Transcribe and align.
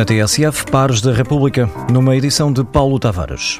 Na 0.00 0.04
TSF, 0.06 0.64
Pares 0.70 1.02
da 1.02 1.12
República, 1.12 1.70
numa 1.92 2.16
edição 2.16 2.50
de 2.50 2.64
Paulo 2.64 2.98
Tavares. 2.98 3.58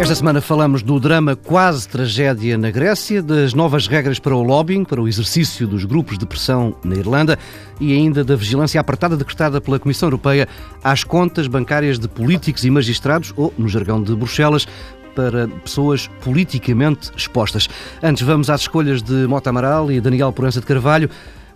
Esta 0.00 0.16
semana 0.16 0.40
falamos 0.40 0.82
do 0.82 0.98
drama 0.98 1.36
quase 1.36 1.88
tragédia 1.88 2.58
na 2.58 2.72
Grécia, 2.72 3.22
das 3.22 3.54
novas 3.54 3.86
regras 3.86 4.18
para 4.18 4.34
o 4.34 4.42
lobbying, 4.42 4.82
para 4.82 5.00
o 5.00 5.06
exercício 5.06 5.64
dos 5.64 5.84
grupos 5.84 6.18
de 6.18 6.26
pressão 6.26 6.74
na 6.82 6.96
Irlanda 6.96 7.38
e 7.80 7.92
ainda 7.92 8.24
da 8.24 8.34
vigilância 8.34 8.80
apertada 8.80 9.16
decretada 9.16 9.60
pela 9.60 9.78
Comissão 9.78 10.08
Europeia 10.08 10.48
às 10.82 11.04
contas 11.04 11.46
bancárias 11.46 12.00
de 12.00 12.08
políticos 12.08 12.64
e 12.64 12.70
magistrados, 12.70 13.32
ou, 13.36 13.54
no 13.56 13.68
jargão 13.68 14.02
de 14.02 14.12
Bruxelas, 14.16 14.66
para 15.14 15.46
pessoas 15.46 16.08
politicamente 16.24 17.12
expostas. 17.16 17.68
Antes, 18.02 18.24
vamos 18.24 18.50
às 18.50 18.62
escolhas 18.62 19.02
de 19.02 19.28
Mota 19.28 19.50
Amaral 19.50 19.92
e 19.92 20.00
Daniel 20.00 20.32
Porança 20.32 20.58
de 20.58 20.66
Carvalho. 20.66 21.08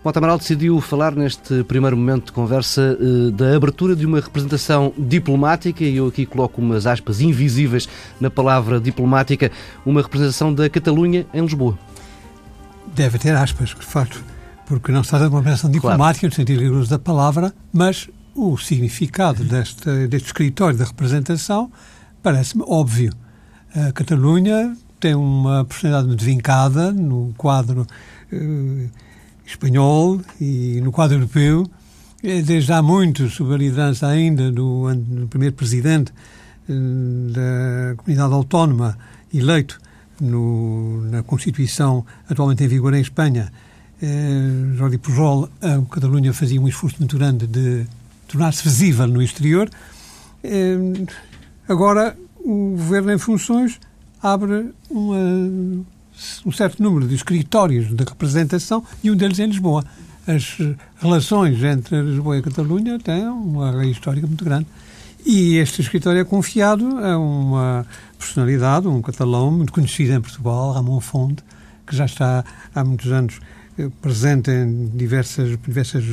Mota 0.03 0.17
Amaral 0.17 0.39
decidiu 0.39 0.81
falar 0.81 1.15
neste 1.15 1.63
primeiro 1.65 1.95
momento 1.95 2.25
de 2.25 2.31
conversa 2.31 2.97
eh, 2.99 3.31
da 3.31 3.55
abertura 3.55 3.95
de 3.95 4.03
uma 4.03 4.19
representação 4.19 4.91
diplomática, 4.97 5.83
e 5.83 5.97
eu 5.97 6.07
aqui 6.07 6.25
coloco 6.25 6.59
umas 6.59 6.87
aspas 6.87 7.21
invisíveis 7.21 7.87
na 8.19 8.27
palavra 8.27 8.79
diplomática, 8.79 9.51
uma 9.85 10.01
representação 10.01 10.51
da 10.51 10.67
Catalunha 10.67 11.27
em 11.31 11.41
Lisboa. 11.41 11.77
Deve 12.95 13.19
ter 13.19 13.35
aspas, 13.35 13.69
de 13.69 13.85
facto, 13.85 14.23
porque 14.65 14.91
não 14.91 15.03
se 15.03 15.11
trata 15.11 15.25
de 15.25 15.29
uma 15.29 15.39
representação 15.39 15.69
diplomática 15.69 16.27
claro. 16.27 16.31
no 16.31 16.35
sentido 16.35 16.61
rigoroso 16.61 16.89
da 16.89 16.97
palavra, 16.97 17.53
mas 17.71 18.09
o 18.33 18.57
significado 18.57 19.43
deste, 19.43 20.07
deste 20.07 20.25
escritório 20.25 20.79
da 20.79 20.85
representação 20.85 21.71
parece-me 22.23 22.63
óbvio. 22.67 23.13
A 23.75 23.91
Catalunha 23.91 24.75
tem 24.99 25.13
uma 25.13 25.63
personalidade 25.63 26.07
muito 26.07 26.25
vincada 26.25 26.91
no 26.91 27.35
quadro 27.37 27.85
eh, 28.33 28.87
espanhol 29.51 30.19
e 30.39 30.79
no 30.81 30.91
quadro 30.91 31.17
europeu, 31.17 31.69
eh, 32.23 32.41
desde 32.41 32.71
há 32.73 32.81
muito, 32.81 33.29
sob 33.29 33.53
a 33.53 33.57
liderança 33.57 34.07
ainda 34.07 34.51
do, 34.51 34.93
do 34.93 35.27
primeiro 35.27 35.55
presidente 35.55 36.11
eh, 36.69 36.73
da 37.33 37.95
comunidade 37.97 38.33
autónoma 38.33 38.97
eleito 39.33 39.79
no, 40.19 41.01
na 41.09 41.23
Constituição 41.23 42.05
atualmente 42.29 42.63
em 42.63 42.67
vigor 42.67 42.93
em 42.93 43.01
Espanha, 43.01 43.51
eh, 44.01 44.75
Jordi 44.75 44.97
Pujol, 44.97 45.49
a 45.61 45.81
Catalunha 45.93 46.33
fazia 46.33 46.59
um 46.59 46.67
esforço 46.67 46.97
muito 46.99 47.17
grande 47.17 47.47
de 47.47 47.85
tornar-se 48.27 48.63
visível 48.63 49.07
no 49.07 49.21
exterior. 49.21 49.69
Eh, 50.43 50.77
agora, 51.67 52.17
o 52.39 52.75
governo 52.77 53.11
em 53.11 53.17
funções 53.17 53.79
abre 54.21 54.71
uma, 54.89 55.83
um 56.45 56.51
certo 56.51 56.81
número 56.81 57.07
de 57.07 57.15
escritórios 57.15 57.93
de 57.93 58.03
representação 58.03 58.83
e 59.03 59.11
um 59.11 59.15
deles 59.15 59.39
em 59.39 59.47
Lisboa. 59.47 59.83
As 60.27 60.57
relações 60.97 61.63
entre 61.63 62.01
Lisboa 62.01 62.37
e 62.37 62.41
Catalunha 62.41 62.99
têm 62.99 63.27
uma 63.27 63.71
raiz 63.71 63.91
histórica 63.91 64.27
muito 64.27 64.45
grande. 64.45 64.67
E 65.25 65.57
este 65.57 65.81
escritório 65.81 66.19
é 66.19 66.23
confiado 66.23 66.97
a 66.97 67.17
uma 67.17 67.85
personalidade, 68.17 68.87
um 68.87 69.01
catalão 69.01 69.51
muito 69.51 69.71
conhecido 69.71 70.13
em 70.13 70.21
Portugal, 70.21 70.73
Ramon 70.73 70.99
Fonte, 70.99 71.43
que 71.85 71.95
já 71.95 72.05
está 72.05 72.43
há 72.73 72.83
muitos 72.83 73.11
anos 73.11 73.39
eh, 73.39 73.60
presente 74.01 74.51
em 74.51 74.87
diversas, 74.93 75.57
diversas 75.65 76.03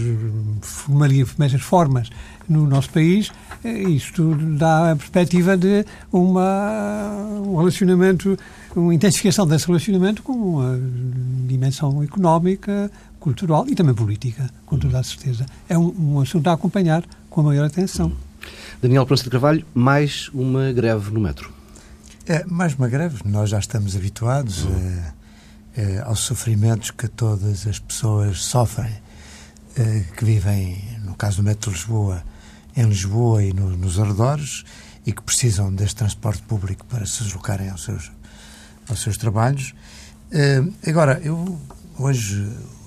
formas 1.60 2.10
no 2.48 2.66
nosso 2.66 2.90
país. 2.90 3.30
Eh, 3.64 3.82
isto 3.82 4.34
dá 4.56 4.92
a 4.92 4.96
perspectiva 4.96 5.56
de 5.56 5.84
uma, 6.12 7.10
um 7.44 7.56
relacionamento, 7.56 8.38
uma 8.74 8.94
intensificação 8.94 9.46
desse 9.46 9.66
relacionamento 9.66 10.22
com 10.22 10.32
uma 10.32 10.80
dimensão 11.46 12.02
económica, 12.02 12.90
cultural 13.18 13.66
e 13.68 13.74
também 13.74 13.94
política, 13.94 14.48
com 14.64 14.78
toda 14.78 14.98
a 14.98 15.02
certeza. 15.02 15.44
É 15.68 15.76
um, 15.76 15.94
um 15.98 16.20
assunto 16.20 16.48
a 16.48 16.52
acompanhar 16.52 17.04
com 17.28 17.40
a 17.40 17.44
maior 17.44 17.66
atenção. 17.66 18.12
Daniel 18.80 19.04
Pronto 19.04 19.22
de 19.22 19.30
Carvalho, 19.30 19.66
mais 19.74 20.30
uma 20.32 20.72
greve 20.72 21.10
no 21.10 21.20
metro. 21.20 21.52
É, 22.26 22.44
mais 22.44 22.74
uma 22.74 22.88
greve, 22.88 23.22
nós 23.24 23.50
já 23.50 23.58
estamos 23.58 23.96
habituados. 23.96 24.64
Uhum 24.64 25.17
eh, 25.78 26.02
aos 26.04 26.18
sofrimentos 26.20 26.90
que 26.90 27.06
todas 27.06 27.64
as 27.64 27.78
pessoas 27.78 28.42
sofrem, 28.42 28.92
eh, 29.76 30.02
que 30.16 30.24
vivem, 30.24 30.76
no 31.04 31.14
caso 31.14 31.36
do 31.36 31.44
Metro 31.44 31.70
de 31.70 31.76
Lisboa, 31.76 32.20
em 32.76 32.84
Lisboa 32.84 33.44
e 33.44 33.52
no, 33.52 33.76
nos 33.76 33.96
arredores, 33.96 34.64
e 35.06 35.12
que 35.12 35.22
precisam 35.22 35.72
deste 35.72 35.94
transporte 35.94 36.42
público 36.42 36.84
para 36.86 37.06
se 37.06 37.22
deslocarem 37.22 37.70
aos 37.70 37.84
seus, 37.84 38.10
aos 38.88 39.00
seus 39.00 39.16
trabalhos. 39.16 39.72
Eh, 40.32 40.64
agora, 40.84 41.20
eu, 41.22 41.56
hoje 41.96 42.34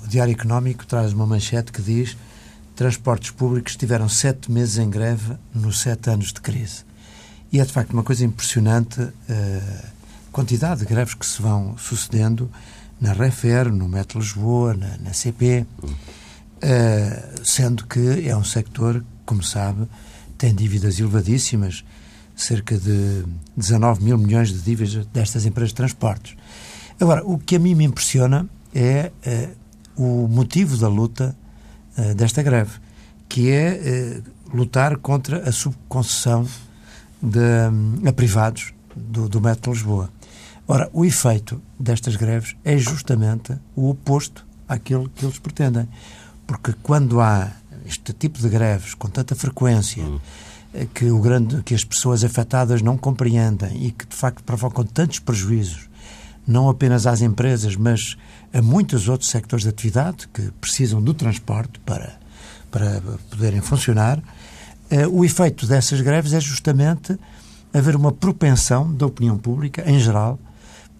o 0.03 0.07
Diário 0.09 0.33
Económico 0.33 0.85
traz 0.85 1.13
uma 1.13 1.25
manchete 1.25 1.71
que 1.71 1.81
diz 1.81 2.17
transportes 2.75 3.31
públicos 3.31 3.77
tiveram 3.77 4.09
sete 4.09 4.51
meses 4.51 4.77
em 4.77 4.89
greve 4.89 5.37
nos 5.55 5.79
sete 5.79 6.09
anos 6.09 6.33
de 6.33 6.41
crise. 6.41 6.83
E 7.53 7.61
é 7.61 7.63
de 7.63 7.71
facto 7.71 7.93
uma 7.93 8.03
coisa 8.03 8.25
impressionante 8.25 8.99
a 9.01 10.31
quantidade 10.31 10.81
de 10.81 10.87
greves 10.87 11.13
que 11.13 11.25
se 11.25 11.41
vão 11.41 11.77
sucedendo 11.77 12.49
na 13.01 13.13
Refer, 13.13 13.71
no 13.71 13.89
Metro 13.89 14.19
Lisboa, 14.19 14.75
na, 14.75 14.97
na 14.99 15.11
CP, 15.11 15.65
uh, 15.83 15.89
sendo 17.43 17.87
que 17.87 18.29
é 18.29 18.37
um 18.37 18.43
sector, 18.43 19.03
como 19.25 19.41
sabe, 19.41 19.87
tem 20.37 20.53
dívidas 20.53 20.99
elevadíssimas, 20.99 21.83
cerca 22.35 22.77
de 22.77 23.23
19 23.57 24.03
mil 24.03 24.17
milhões 24.17 24.49
de 24.53 24.61
dívidas 24.61 25.05
destas 25.07 25.45
empresas 25.45 25.69
de 25.69 25.75
transportes. 25.75 26.37
Agora, 26.99 27.25
o 27.25 27.39
que 27.39 27.55
a 27.55 27.59
mim 27.59 27.73
me 27.73 27.83
impressiona 27.85 28.47
é 28.73 29.11
uh, 29.97 30.23
o 30.23 30.27
motivo 30.27 30.77
da 30.77 30.87
luta 30.87 31.35
uh, 31.97 32.13
desta 32.13 32.43
greve, 32.43 32.79
que 33.27 33.49
é 33.49 34.21
lutar 34.53 34.97
contra 34.97 35.47
a 35.47 35.51
subconcessão 35.51 36.45
de, 37.21 37.39
um, 37.39 38.07
a 38.07 38.11
privados 38.11 38.73
do, 38.95 39.29
do 39.29 39.39
Metro 39.39 39.71
Lisboa. 39.71 40.09
Ora, 40.71 40.89
o 40.93 41.03
efeito 41.03 41.61
destas 41.77 42.15
greves 42.15 42.55
é 42.63 42.77
justamente 42.77 43.53
o 43.75 43.89
oposto 43.89 44.47
àquilo 44.69 45.09
que 45.09 45.25
eles 45.25 45.37
pretendem. 45.37 45.85
Porque 46.47 46.73
quando 46.81 47.19
há 47.19 47.51
este 47.85 48.13
tipo 48.13 48.39
de 48.39 48.47
greves 48.47 48.93
com 48.93 49.09
tanta 49.09 49.35
frequência, 49.35 50.01
hum. 50.01 50.17
que, 50.93 51.11
o 51.11 51.19
grande, 51.19 51.61
que 51.63 51.75
as 51.75 51.83
pessoas 51.83 52.23
afetadas 52.23 52.81
não 52.81 52.97
compreendem 52.97 53.85
e 53.85 53.91
que 53.91 54.05
de 54.05 54.15
facto 54.15 54.45
provocam 54.45 54.85
tantos 54.85 55.19
prejuízos, 55.19 55.89
não 56.47 56.69
apenas 56.69 57.05
às 57.05 57.19
empresas, 57.19 57.75
mas 57.75 58.15
a 58.53 58.61
muitos 58.61 59.09
outros 59.09 59.29
sectores 59.29 59.63
de 59.63 59.69
atividade 59.69 60.25
que 60.29 60.51
precisam 60.51 61.01
do 61.01 61.13
transporte 61.13 61.81
para, 61.81 62.17
para 62.71 63.01
poderem 63.29 63.59
funcionar, 63.59 64.23
eh, 64.89 65.05
o 65.05 65.25
efeito 65.25 65.67
dessas 65.67 65.99
greves 65.99 66.31
é 66.31 66.39
justamente 66.39 67.19
haver 67.73 67.93
uma 67.93 68.13
propensão 68.13 68.89
da 68.93 69.05
opinião 69.05 69.37
pública, 69.37 69.83
em 69.85 69.99
geral, 69.99 70.39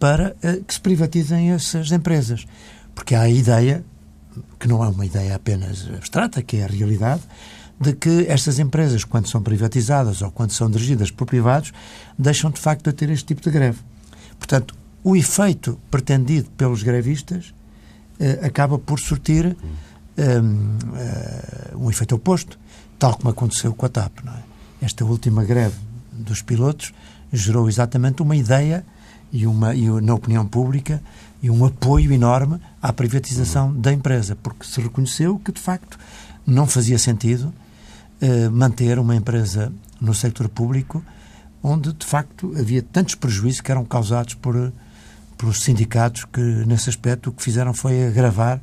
para 0.01 0.35
uh, 0.44 0.63
que 0.63 0.73
se 0.73 0.81
privatizem 0.81 1.51
essas 1.51 1.91
empresas. 1.91 2.47
Porque 2.95 3.13
há 3.13 3.22
a 3.22 3.29
ideia, 3.29 3.85
que 4.59 4.67
não 4.67 4.84
é 4.84 4.88
uma 4.88 5.06
ideia 5.06 5.35
apenas 5.35 5.88
abstrata, 5.95 6.41
que 6.41 6.57
é 6.57 6.63
a 6.63 6.67
realidade, 6.67 7.22
de 7.79 7.94
que 7.94 8.25
estas 8.28 8.57
empresas, 8.57 9.03
quando 9.03 9.28
são 9.28 9.44
privatizadas 9.44 10.23
ou 10.23 10.31
quando 10.31 10.51
são 10.51 10.72
dirigidas 10.72 11.11
por 11.11 11.28
privados, 11.28 11.72
deixam 12.17 12.50
de 12.50 12.59
facto 12.59 12.90
de 12.90 12.94
ter 12.94 13.11
este 13.11 13.25
tipo 13.25 13.41
de 13.44 13.51
greve. 13.51 13.78
Portanto, 14.40 14.75
o 15.03 15.16
efeito 15.16 15.79
pretendido 15.91 16.50
pelos 16.57 16.81
grevistas 16.81 17.53
uh, 18.19 18.45
acaba 18.45 18.79
por 18.79 19.00
surtir 19.00 19.56
um, 20.17 20.78
uh, 21.78 21.85
um 21.85 21.91
efeito 21.91 22.16
oposto, 22.16 22.57
tal 22.97 23.16
como 23.17 23.29
aconteceu 23.29 23.72
com 23.75 23.85
a 23.85 23.90
TAP. 23.90 24.17
É? 24.25 24.85
Esta 24.85 25.06
última 25.06 25.44
greve 25.44 25.75
dos 26.11 26.41
pilotos 26.41 26.91
gerou 27.31 27.69
exatamente 27.69 28.23
uma 28.23 28.35
ideia 28.35 28.84
e, 29.31 29.47
uma, 29.47 29.73
e 29.75 29.87
na 30.01 30.13
opinião 30.13 30.45
pública 30.45 31.01
e 31.41 31.49
um 31.49 31.65
apoio 31.65 32.11
enorme 32.11 32.59
à 32.81 32.93
privatização 32.93 33.67
uhum. 33.69 33.81
da 33.81 33.91
empresa, 33.91 34.35
porque 34.35 34.65
se 34.65 34.79
reconheceu 34.79 35.39
que, 35.39 35.51
de 35.51 35.59
facto, 35.59 35.97
não 36.45 36.67
fazia 36.67 36.99
sentido 36.99 37.53
eh, 38.19 38.49
manter 38.49 38.99
uma 38.99 39.16
empresa 39.16 39.72
no 39.99 40.13
sector 40.13 40.47
público 40.49 41.03
onde, 41.63 41.93
de 41.93 42.05
facto, 42.05 42.53
havia 42.57 42.81
tantos 42.81 43.16
prejuízos 43.16 43.61
que 43.61 43.72
eram 43.72 43.85
causados 43.85 44.33
por, 44.33 44.73
por 45.37 45.55
sindicatos 45.55 46.25
que, 46.25 46.41
nesse 46.41 46.89
aspecto, 46.89 47.29
o 47.29 47.34
que 47.34 47.43
fizeram 47.43 47.73
foi 47.73 48.07
agravar 48.07 48.59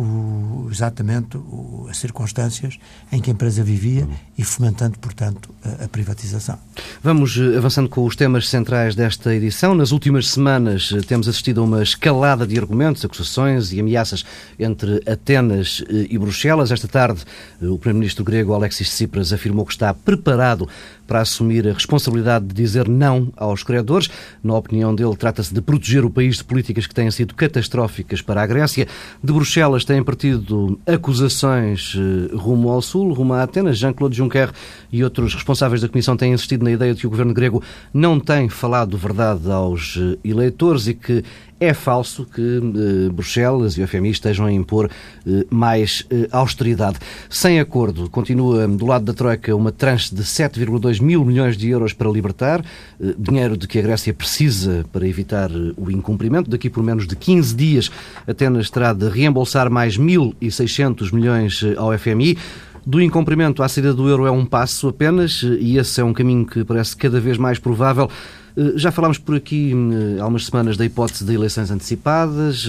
o, 0.00 0.68
exatamente 0.70 1.36
o, 1.36 1.86
as 1.90 1.98
circunstâncias 1.98 2.78
em 3.12 3.20
que 3.20 3.30
a 3.30 3.32
empresa 3.32 3.62
vivia 3.62 4.08
e 4.36 4.42
fomentando, 4.42 4.98
portanto, 4.98 5.50
a, 5.62 5.84
a, 5.84 5.88
privatização. 5.88 6.58
Vamos 7.02 7.36
eh, 7.36 7.58
avançando 7.58 7.88
com 7.88 8.04
os 8.06 8.16
temas 8.16 8.48
centrais 8.48 8.94
desta 8.94 9.34
edição. 9.34 9.74
Nas 9.74 9.92
últimas 9.92 10.28
semanas 10.28 10.90
eh, 10.92 11.00
temos 11.02 11.28
assistido 11.28 11.60
a 11.60 11.64
uma 11.64 11.82
escalada 11.82 12.46
de 12.46 12.58
argumentos, 12.58 13.04
acusações 13.04 13.72
e 13.72 13.80
ameaças 13.80 14.24
entre 14.58 15.02
Atenas 15.06 15.84
eh, 15.88 16.06
e 16.08 16.16
Bruxelas. 16.16 16.72
Esta 16.72 16.88
tarde, 16.88 17.22
o 17.60 17.76
primeiro-ministro 17.76 18.24
grego 18.24 18.54
Alexis 18.54 18.88
Tsipras 18.88 19.32
afirmou 19.32 19.66
que 19.66 19.72
está 19.72 19.92
preparado 19.92 20.66
para 21.10 21.22
assumir 21.22 21.66
a 21.66 21.72
responsabilidade 21.72 22.46
de 22.46 22.54
dizer 22.54 22.88
não 22.88 23.32
aos 23.36 23.64
credores. 23.64 24.08
Na 24.44 24.54
opinião 24.56 24.94
dele, 24.94 25.16
trata-se 25.16 25.52
de 25.52 25.60
proteger 25.60 26.04
o 26.04 26.10
país 26.10 26.36
de 26.36 26.44
políticas 26.44 26.86
que 26.86 26.94
têm 26.94 27.10
sido 27.10 27.34
catastróficas 27.34 28.22
para 28.22 28.40
a 28.40 28.46
Grécia. 28.46 28.86
De 29.20 29.32
Bruxelas 29.32 29.84
têm 29.84 30.04
partido 30.04 30.78
acusações 30.86 31.96
eh, 31.96 32.36
rumo 32.36 32.70
ao 32.70 32.80
Sul, 32.80 33.12
rumo 33.12 33.34
a 33.34 33.42
Atenas. 33.42 33.76
Jean-Claude 33.76 34.16
Juncker 34.16 34.52
e 34.92 35.02
outros 35.02 35.34
responsáveis 35.34 35.80
da 35.80 35.88
Comissão 35.88 36.16
têm 36.16 36.32
insistido 36.32 36.62
na 36.62 36.70
ideia 36.70 36.94
de 36.94 37.00
que 37.00 37.08
o 37.08 37.10
governo 37.10 37.34
grego 37.34 37.60
não 37.92 38.20
tem 38.20 38.48
falado 38.48 38.96
verdade 38.96 39.50
aos 39.50 39.98
eh, 39.98 40.16
eleitores 40.22 40.86
e 40.86 40.94
que 40.94 41.24
é 41.60 41.74
falso 41.74 42.24
que 42.24 42.40
eh, 42.40 43.10
Bruxelas 43.12 43.76
e 43.76 43.82
o 43.82 43.86
FMI 43.86 44.10
estejam 44.10 44.46
a 44.46 44.52
impor 44.52 44.90
eh, 45.26 45.46
mais 45.50 46.06
eh, 46.10 46.26
austeridade. 46.32 46.98
Sem 47.28 47.60
acordo, 47.60 48.08
continua 48.08 48.66
do 48.66 48.86
lado 48.86 49.04
da 49.04 49.12
Troika 49.12 49.54
uma 49.54 49.70
tranche 49.70 50.14
de 50.14 50.22
7,2 50.22 51.02
mil 51.02 51.22
milhões 51.22 51.56
de 51.56 51.68
euros 51.68 51.92
para 51.92 52.08
libertar, 52.10 52.64
eh, 53.00 53.14
dinheiro 53.18 53.56
de 53.56 53.68
que 53.68 53.78
a 53.78 53.82
Grécia 53.82 54.14
precisa 54.14 54.86
para 54.90 55.06
evitar 55.06 55.50
eh, 55.50 55.72
o 55.76 55.90
incumprimento. 55.90 56.48
Daqui 56.48 56.70
por 56.70 56.82
menos 56.82 57.06
de 57.06 57.14
15 57.14 57.54
dias, 57.54 57.90
Atenas 58.26 58.70
terá 58.70 58.94
de 58.94 59.08
reembolsar 59.08 59.70
mais 59.70 59.98
1.600 59.98 61.12
milhões 61.12 61.62
eh, 61.62 61.74
ao 61.76 61.96
FMI. 61.96 62.38
Do 62.86 63.00
incumprimento 63.00 63.62
à 63.62 63.68
saída 63.68 63.92
do 63.92 64.08
euro 64.08 64.26
é 64.26 64.30
um 64.30 64.46
passo 64.46 64.88
apenas, 64.88 65.42
e 65.42 65.76
esse 65.76 66.00
é 66.00 66.04
um 66.04 66.12
caminho 66.12 66.46
que 66.46 66.64
parece 66.64 66.96
cada 66.96 67.20
vez 67.20 67.36
mais 67.36 67.58
provável. 67.58 68.10
Eh, 68.56 68.72
já 68.76 68.90
falámos 68.90 69.18
por 69.18 69.36
aqui 69.36 69.72
eh, 69.72 70.20
há 70.20 70.26
umas 70.26 70.46
semanas 70.46 70.76
da 70.76 70.84
hipótese 70.84 71.24
de 71.24 71.34
eleições 71.34 71.70
antecipadas, 71.70 72.66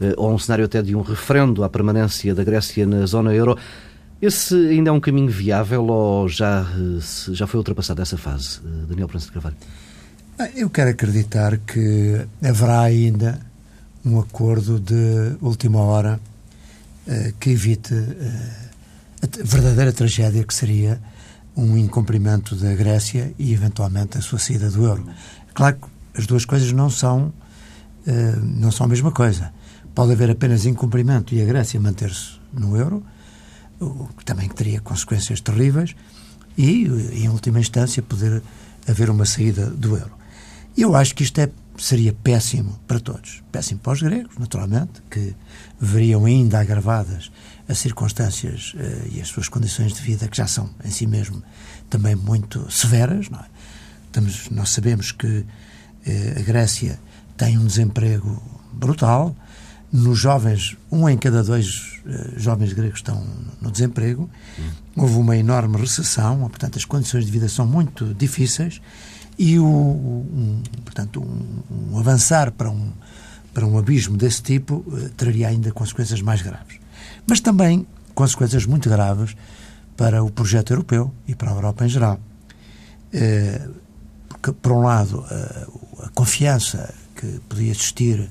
eh, 0.00 0.14
ou 0.16 0.32
um 0.32 0.38
cenário 0.38 0.64
até 0.64 0.80
de 0.80 0.94
um 0.94 1.02
referendo 1.02 1.64
à 1.64 1.68
permanência 1.68 2.34
da 2.34 2.44
Grécia 2.44 2.86
na 2.86 3.04
zona 3.06 3.34
euro. 3.34 3.56
Esse 4.22 4.54
ainda 4.54 4.90
é 4.90 4.92
um 4.92 5.00
caminho 5.00 5.30
viável 5.30 5.84
ou 5.86 6.28
já, 6.28 6.66
já 7.32 7.46
foi 7.46 7.58
ultrapassada 7.58 8.02
essa 8.02 8.18
fase? 8.18 8.60
Daniel 8.86 9.08
Prensa 9.08 9.26
de 9.26 9.32
Carvalho. 9.32 9.56
Ah, 10.38 10.48
eu 10.54 10.68
quero 10.68 10.90
acreditar 10.90 11.56
que 11.56 12.20
haverá 12.42 12.82
ainda 12.82 13.40
um 14.04 14.20
acordo 14.20 14.78
de 14.78 15.36
última 15.40 15.80
hora 15.80 16.20
que 17.40 17.50
evite 17.50 17.94
a 19.22 19.44
verdadeira 19.44 19.92
tragédia 19.92 20.44
que 20.44 20.54
seria 20.54 21.00
um 21.56 21.76
incumprimento 21.76 22.54
da 22.56 22.74
Grécia 22.74 23.34
e, 23.38 23.52
eventualmente, 23.52 24.16
a 24.16 24.22
sua 24.22 24.38
saída 24.38 24.70
do 24.70 24.84
euro. 24.84 25.06
Claro 25.52 25.76
que 25.76 26.20
as 26.20 26.26
duas 26.26 26.44
coisas 26.44 26.72
não 26.72 26.88
são, 26.88 27.32
uh, 28.06 28.40
não 28.42 28.70
são 28.70 28.86
a 28.86 28.88
mesma 28.88 29.12
coisa. 29.12 29.52
Pode 29.94 30.12
haver 30.12 30.30
apenas 30.30 30.64
incumprimento 30.64 31.34
e 31.34 31.42
a 31.42 31.44
Grécia 31.44 31.78
manter-se 31.80 32.40
no 32.52 32.76
euro, 32.76 33.02
o 33.78 34.08
que 34.16 34.24
também 34.24 34.48
teria 34.48 34.80
consequências 34.80 35.40
terríveis, 35.40 35.94
e, 36.56 36.86
em 37.12 37.28
última 37.28 37.60
instância, 37.60 38.02
poder 38.02 38.42
haver 38.88 39.10
uma 39.10 39.24
saída 39.24 39.66
do 39.66 39.96
euro. 39.96 40.12
Eu 40.76 40.94
acho 40.94 41.14
que 41.14 41.22
isto 41.22 41.38
é, 41.40 41.50
seria 41.76 42.12
péssimo 42.12 42.78
para 42.86 43.00
todos. 43.00 43.42
Péssimo 43.50 43.80
para 43.80 43.92
os 43.92 44.02
gregos, 44.02 44.36
naturalmente, 44.38 45.02
que 45.10 45.34
veriam 45.78 46.24
ainda 46.24 46.60
agravadas 46.60 47.30
as 47.70 47.78
circunstâncias 47.78 48.74
uh, 48.74 49.08
e 49.14 49.20
as 49.20 49.28
suas 49.28 49.48
condições 49.48 49.92
de 49.92 50.02
vida, 50.02 50.26
que 50.26 50.36
já 50.36 50.46
são 50.46 50.68
em 50.84 50.90
si 50.90 51.06
mesmo 51.06 51.40
também 51.88 52.16
muito 52.16 52.70
severas. 52.70 53.30
Não 53.30 53.38
é? 53.38 53.44
Estamos, 54.06 54.50
nós 54.50 54.70
sabemos 54.70 55.12
que 55.12 55.26
uh, 55.26 55.46
a 56.38 56.42
Grécia 56.42 56.98
tem 57.36 57.56
um 57.56 57.64
desemprego 57.64 58.42
brutal. 58.72 59.36
Nos 59.92 60.18
jovens, 60.18 60.76
um 60.90 61.08
em 61.08 61.16
cada 61.16 61.44
dois 61.44 62.00
uh, 62.04 62.38
jovens 62.38 62.72
gregos 62.72 62.98
estão 62.98 63.24
no 63.60 63.70
desemprego. 63.70 64.28
Houve 64.96 65.14
uma 65.14 65.36
enorme 65.36 65.76
recessão, 65.76 66.40
portanto, 66.40 66.76
as 66.76 66.84
condições 66.84 67.24
de 67.24 67.30
vida 67.30 67.48
são 67.48 67.66
muito 67.66 68.12
difíceis 68.14 68.80
e 69.38 69.58
o, 69.58 69.64
um, 69.64 70.62
portanto, 70.84 71.22
um, 71.22 71.92
um 71.92 71.98
avançar 71.98 72.50
para 72.50 72.68
um, 72.68 72.92
para 73.54 73.64
um 73.64 73.78
abismo 73.78 74.16
desse 74.16 74.42
tipo 74.42 74.84
traria 75.16 75.48
ainda 75.48 75.72
consequências 75.72 76.20
mais 76.20 76.42
graves 76.42 76.79
mas 77.26 77.40
também 77.40 77.86
consequências 78.14 78.66
muito 78.66 78.88
graves 78.88 79.36
para 79.96 80.22
o 80.22 80.30
projeto 80.30 80.72
europeu 80.72 81.12
e 81.26 81.34
para 81.34 81.50
a 81.50 81.54
Europa 81.54 81.84
em 81.84 81.88
geral. 81.88 82.18
Eh, 83.12 83.68
porque, 84.28 84.52
por 84.52 84.72
um 84.72 84.82
lado, 84.82 85.24
a, 85.28 86.06
a 86.06 86.08
confiança 86.10 86.94
que 87.14 87.40
podia 87.48 87.70
existir 87.70 88.30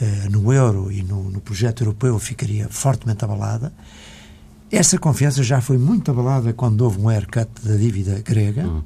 eh, 0.00 0.28
no 0.30 0.52
euro 0.52 0.90
e 0.90 1.02
no, 1.02 1.30
no, 1.30 1.40
projeto 1.40 1.82
europeu 1.82 2.18
ficaria 2.18 2.68
fortemente 2.68 3.24
abalada. 3.24 3.72
Essa 4.70 4.98
confiança 4.98 5.42
já 5.42 5.60
foi 5.60 5.78
muito 5.78 6.10
abalada 6.10 6.52
quando 6.52 6.82
houve 6.82 7.00
um 7.00 7.08
haircut 7.08 7.48
da 7.64 7.76
dívida 7.76 8.20
grega. 8.20 8.66
Uhum. 8.66 8.82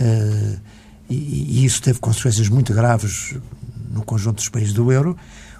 Uh, 0.00 0.60
e, 1.08 1.60
e, 1.60 1.64
isso 1.64 1.82
teve 1.82 1.98
consequências 1.98 2.48
muito 2.48 2.72
graves 2.72 3.36
no 3.90 4.02
conjunto 4.02 4.36
dos 4.36 4.48
países 4.48 4.72
do 4.72 4.90
euro 4.90 5.16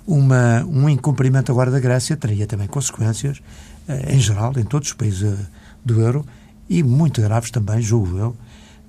uma, 0.06 0.64
um 0.64 0.88
incumprimento 0.88 1.52
agora 1.52 1.70
da 1.70 1.80
Grécia 1.80 2.16
teria 2.16 2.46
também 2.46 2.66
consequências, 2.66 3.40
eh, 3.88 4.14
em 4.14 4.20
geral, 4.20 4.52
em 4.56 4.64
todos 4.64 4.88
os 4.88 4.94
países 4.94 5.22
eh, 5.22 5.46
do 5.84 6.00
euro 6.00 6.24
e 6.68 6.82
muito 6.82 7.20
graves 7.20 7.50
também, 7.50 7.80
julgo 7.80 8.18
eu, 8.18 8.36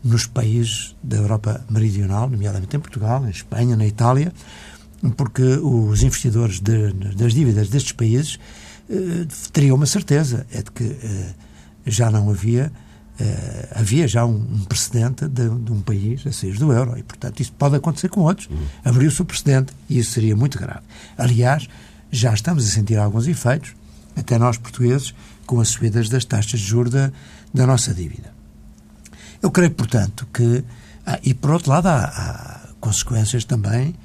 nos 0.03 0.25
países 0.25 0.95
da 1.03 1.17
Europa 1.17 1.63
Meridional, 1.69 2.29
nomeadamente 2.29 2.75
em 2.75 2.79
Portugal, 2.79 3.25
em 3.25 3.29
Espanha, 3.29 3.75
na 3.75 3.85
Itália, 3.85 4.33
porque 5.15 5.41
os 5.41 6.03
investidores 6.03 6.59
de, 6.59 6.93
das 7.15 7.33
dívidas 7.33 7.69
destes 7.69 7.91
países 7.91 8.39
eh, 8.89 9.25
teriam 9.51 9.75
uma 9.75 9.85
certeza, 9.85 10.45
é 10.51 10.61
de 10.61 10.71
que 10.71 10.83
eh, 10.83 11.33
já 11.85 12.11
não 12.11 12.29
havia 12.29 12.71
havia 13.75 14.07
já 14.07 14.25
um, 14.25 14.35
um 14.35 14.63
precedente 14.65 15.27
de, 15.27 15.49
de, 15.49 15.71
um 15.71 15.81
país 15.81 16.25
a 16.25 16.31
sair 16.31 16.57
do 16.57 16.71
euro 16.71 16.97
e, 16.97 17.03
portanto, 17.03 17.39
isso 17.39 17.53
pode 17.53 17.75
acontecer 17.75 18.09
com 18.09 18.21
outros. 18.21 18.47
Uhum. 18.47 18.65
Abriu-se 18.83 19.21
o 19.21 19.25
precedente 19.25 19.73
e 19.89 19.99
isso 19.99 20.11
seria 20.11 20.35
muito 20.35 20.57
grave. 20.59 20.81
Aliás, 21.17 21.67
já 22.11 22.33
estamos 22.33 22.67
a 22.67 22.69
sentir 22.69 22.97
alguns 22.97 23.27
efeitos, 23.27 23.73
até 24.15 24.37
nós 24.37 24.57
portugueses, 24.57 25.13
com 25.45 25.59
as 25.59 25.69
subidas 25.69 26.09
das 26.09 26.25
taxas 26.25 26.59
de 26.59 26.65
juros 26.65 26.91
da, 26.91 27.11
da 27.53 27.65
nossa 27.65 27.93
dívida. 27.93 28.33
Eu 29.41 29.51
creio, 29.51 29.71
portanto, 29.71 30.27
que. 30.33 30.63
Ah, 31.05 31.19
e, 31.23 31.33
por 31.33 31.51
outro 31.51 31.71
lado, 31.71 31.87
há, 31.87 32.03
há 32.03 32.67
consequências 32.79 33.43
também 33.43 33.95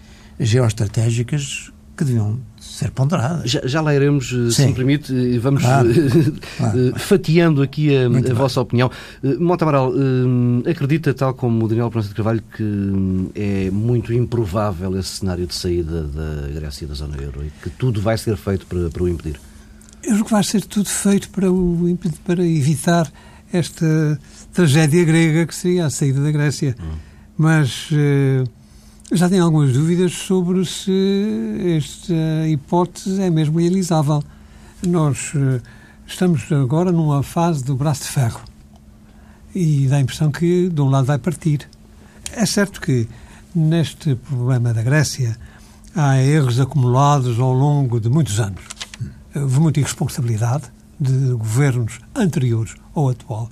geoestratégicas 0.40 1.70
que 1.96 2.04
deviam 2.04 2.38
ser 2.60 2.90
ponderadas. 2.90 3.50
Já, 3.50 3.60
já 3.64 3.80
lá 3.80 3.94
iremos, 3.94 4.26
eh, 4.26 4.50
Sim. 4.50 4.50
se 4.50 4.66
me 4.66 4.74
permite, 4.74 5.12
e 5.12 5.38
vamos 5.38 5.62
claro. 5.62 5.88
claro. 6.56 6.92
fatiando 6.96 7.62
aqui 7.62 7.96
a, 7.96 8.06
a 8.06 8.34
vossa 8.34 8.60
opinião. 8.60 8.90
Eh, 9.24 9.34
Mota 9.36 9.64
Amaral, 9.64 9.92
eh, 9.94 10.70
acredita, 10.70 11.14
tal 11.14 11.32
como 11.34 11.64
o 11.64 11.68
Daniel 11.68 11.90
Pronto 11.90 12.08
de 12.08 12.14
Carvalho, 12.14 12.42
que 12.54 13.30
é 13.34 13.70
muito 13.70 14.12
improvável 14.12 14.98
esse 14.98 15.20
cenário 15.20 15.46
de 15.46 15.54
saída 15.54 16.02
da 16.02 16.48
Grécia 16.54 16.86
da 16.86 16.94
zona 16.94 17.16
euro 17.16 17.44
e 17.44 17.50
que 17.62 17.70
tudo 17.70 18.00
vai 18.00 18.18
ser 18.18 18.36
feito 18.36 18.66
para, 18.66 18.90
para 18.90 19.02
o 19.02 19.08
impedir? 19.08 19.40
Eu 20.02 20.14
acho 20.14 20.24
que 20.24 20.30
vai 20.30 20.44
ser 20.44 20.64
tudo 20.64 20.88
feito 20.88 21.30
para, 21.30 21.50
o, 21.50 21.98
para 22.24 22.46
evitar 22.46 23.10
esta 23.52 24.20
tragédia 24.52 25.04
grega 25.04 25.46
que 25.46 25.54
seria 25.54 25.86
a 25.86 25.90
saída 25.90 26.22
da 26.22 26.30
Grécia. 26.30 26.76
Hum. 26.78 26.96
Mas 27.38 27.90
já 29.12 29.28
tenho 29.28 29.44
algumas 29.44 29.72
dúvidas 29.72 30.12
sobre 30.12 30.64
se 30.64 31.76
esta 31.76 32.48
hipótese 32.48 33.22
é 33.22 33.30
mesmo 33.30 33.60
realizável. 33.60 34.22
Nós 34.84 35.32
uh, 35.34 35.62
estamos 36.06 36.50
agora 36.50 36.90
numa 36.90 37.22
fase 37.22 37.64
do 37.64 37.76
braço 37.76 38.02
de 38.02 38.08
ferro 38.08 38.40
e 39.54 39.86
dá 39.86 39.96
a 39.96 40.00
impressão 40.00 40.30
que 40.30 40.68
de 40.68 40.80
um 40.80 40.88
lado 40.88 41.06
vai 41.06 41.18
partir. 41.18 41.68
É 42.32 42.44
certo 42.44 42.80
que 42.80 43.08
neste 43.54 44.16
problema 44.16 44.74
da 44.74 44.82
Grécia 44.82 45.36
há 45.94 46.20
erros 46.20 46.58
acumulados 46.58 47.38
ao 47.38 47.52
longo 47.52 48.00
de 48.00 48.08
muitos 48.08 48.40
anos. 48.40 48.62
Houve 49.34 49.60
muita 49.60 49.78
irresponsabilidade 49.78 50.64
de 50.98 51.32
governos 51.34 52.00
anteriores 52.14 52.74
ao 52.92 53.10
atual 53.10 53.48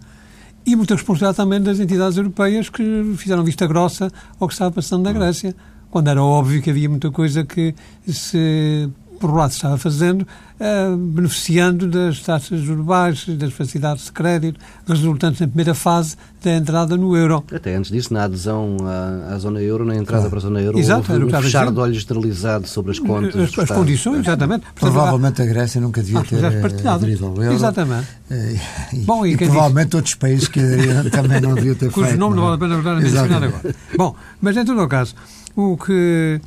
e 0.67 0.77
muita 0.77 0.95
responsabilidade 0.95 1.37
também 1.37 1.61
das 1.61 1.79
entidades 1.79 2.17
europeias 2.17 2.69
que 2.69 3.15
fizeram 3.17 3.45
vista 3.45 3.67
grossa 3.67 4.11
ao 4.39 4.49
que 4.49 4.55
estava 4.55 4.71
passando 4.71 5.05
na 5.05 5.13
Grécia, 5.13 5.55
quando 5.91 6.09
era 6.09 6.23
óbvio 6.23 6.63
que 6.63 6.71
havia 6.71 6.89
muita 6.89 7.11
coisa 7.11 7.45
que 7.45 7.75
se 8.07 8.89
por 9.19 9.31
um 9.31 9.35
lado 9.35 9.53
estava 9.53 9.79
fazendo, 9.79 10.23
uh, 10.23 10.97
beneficiando 10.97 11.87
das 11.87 12.21
taxas 12.21 12.69
urbais, 12.69 13.27
das 13.29 13.53
facilidades 13.53 14.07
de 14.07 14.13
crédito, 14.13 14.61
resultantes 14.87 15.41
na 15.41 15.47
primeira 15.47 15.75
fase 15.75 16.17
da 16.43 16.53
entrada 16.53 16.97
no 16.97 17.17
euro. 17.17 17.43
Até 17.53 17.75
antes 17.75 17.91
disso, 17.91 18.13
na 18.13 18.25
adesão 18.25 18.77
à, 18.83 19.35
à 19.35 19.39
zona 19.39 19.61
euro, 19.61 19.85
na 19.85 19.95
entrada 19.95 20.29
claro. 20.29 20.31
para 20.31 20.39
a 20.39 20.43
zona 20.43 20.61
euro, 20.61 20.79
Exato, 20.79 21.13
houve 21.13 21.25
um 21.25 21.43
fechar 21.43 21.71
de 21.71 21.79
olhos 21.79 22.03
generalizado 22.03 22.69
sobre 22.69 22.93
as 22.93 22.99
contas. 22.99 23.35
As, 23.35 23.59
as 23.59 23.71
condições, 23.71 24.21
exatamente. 24.21 24.61
Portanto, 24.61 24.93
provavelmente 24.93 25.43
a 25.43 25.47
Grécia 25.47 25.81
nunca 25.81 26.03
devia 26.03 26.23
ter 26.23 26.45
eh, 26.45 26.89
aderido 26.89 27.27
ao 27.27 27.37
euro. 27.43 27.55
Exatamente. 27.55 28.09
Eh, 28.31 28.57
e, 28.93 28.97
Bom, 28.99 29.25
e, 29.25 29.33
e 29.33 29.37
provavelmente 29.37 29.87
diz... 29.87 29.95
outros 29.95 30.15
países 30.17 30.49
que 30.49 30.61
também 31.11 31.41
não 31.41 31.55
deviam 31.55 31.75
ter 31.75 31.91
Cujo 31.91 32.07
feito. 32.07 32.19
Cujo 32.19 32.19
nome 32.19 32.37
não, 32.37 32.43
é? 32.43 32.57
não 32.57 32.59
vale 32.59 32.75
a 32.75 32.83
pena 32.83 33.01
mencionar 33.01 33.45
agora. 33.45 33.75
Bom, 33.97 34.15
mas 34.41 34.57
em 34.57 34.65
todo 34.65 34.83
o 34.83 34.89
caso, 34.89 35.15
o 35.57 35.77
que 35.77 36.41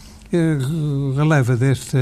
releva 1.15 1.55
deste 1.55 1.98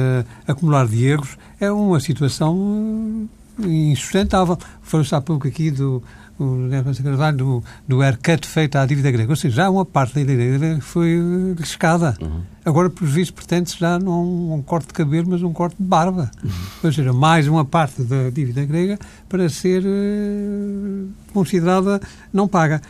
acumular 0.48 0.88
de 0.88 1.06
erros 1.06 1.38
é 1.60 1.72
uma 1.72 2.00
situação 2.00 3.28
insustentável. 3.60 4.58
Falou-se 4.82 5.14
há 5.16 5.22
pouco 5.22 5.48
aqui 5.48 5.72
do, 5.72 6.04
do, 6.38 7.64
do 7.88 8.02
haircut 8.02 8.46
feito 8.48 8.78
à 8.78 8.86
dívida 8.86 9.12
grega. 9.12 9.32
Ou 9.32 9.36
seja, 9.36 9.56
já 9.56 9.70
uma 9.70 9.86
parte 9.86 10.16
da 10.16 10.22
dívida 10.22 10.58
grega 10.58 10.82
foi 10.82 11.18
riscada. 11.58 12.18
Uhum. 12.22 12.42
Agora, 12.66 12.90
por 12.90 13.08
visto, 13.08 13.34
pretende-se 13.34 13.80
já 13.80 14.00
não 14.00 14.54
um 14.54 14.62
corte 14.62 14.88
de 14.88 14.94
cabelo, 14.94 15.28
mas 15.30 15.44
um 15.44 15.54
corte 15.54 15.78
de 15.78 15.84
barba. 15.84 16.32
Uhum. 16.44 16.52
Ou 16.84 16.92
seja, 16.92 17.14
mais 17.14 17.48
uma 17.48 17.64
parte 17.64 18.02
da 18.04 18.30
dívida 18.30 18.66
grega 18.66 19.00
para 19.30 19.48
ser 19.50 19.84
uh, 19.84 21.10
considerada 21.34 22.02
não 22.34 22.48
paga. 22.48 22.82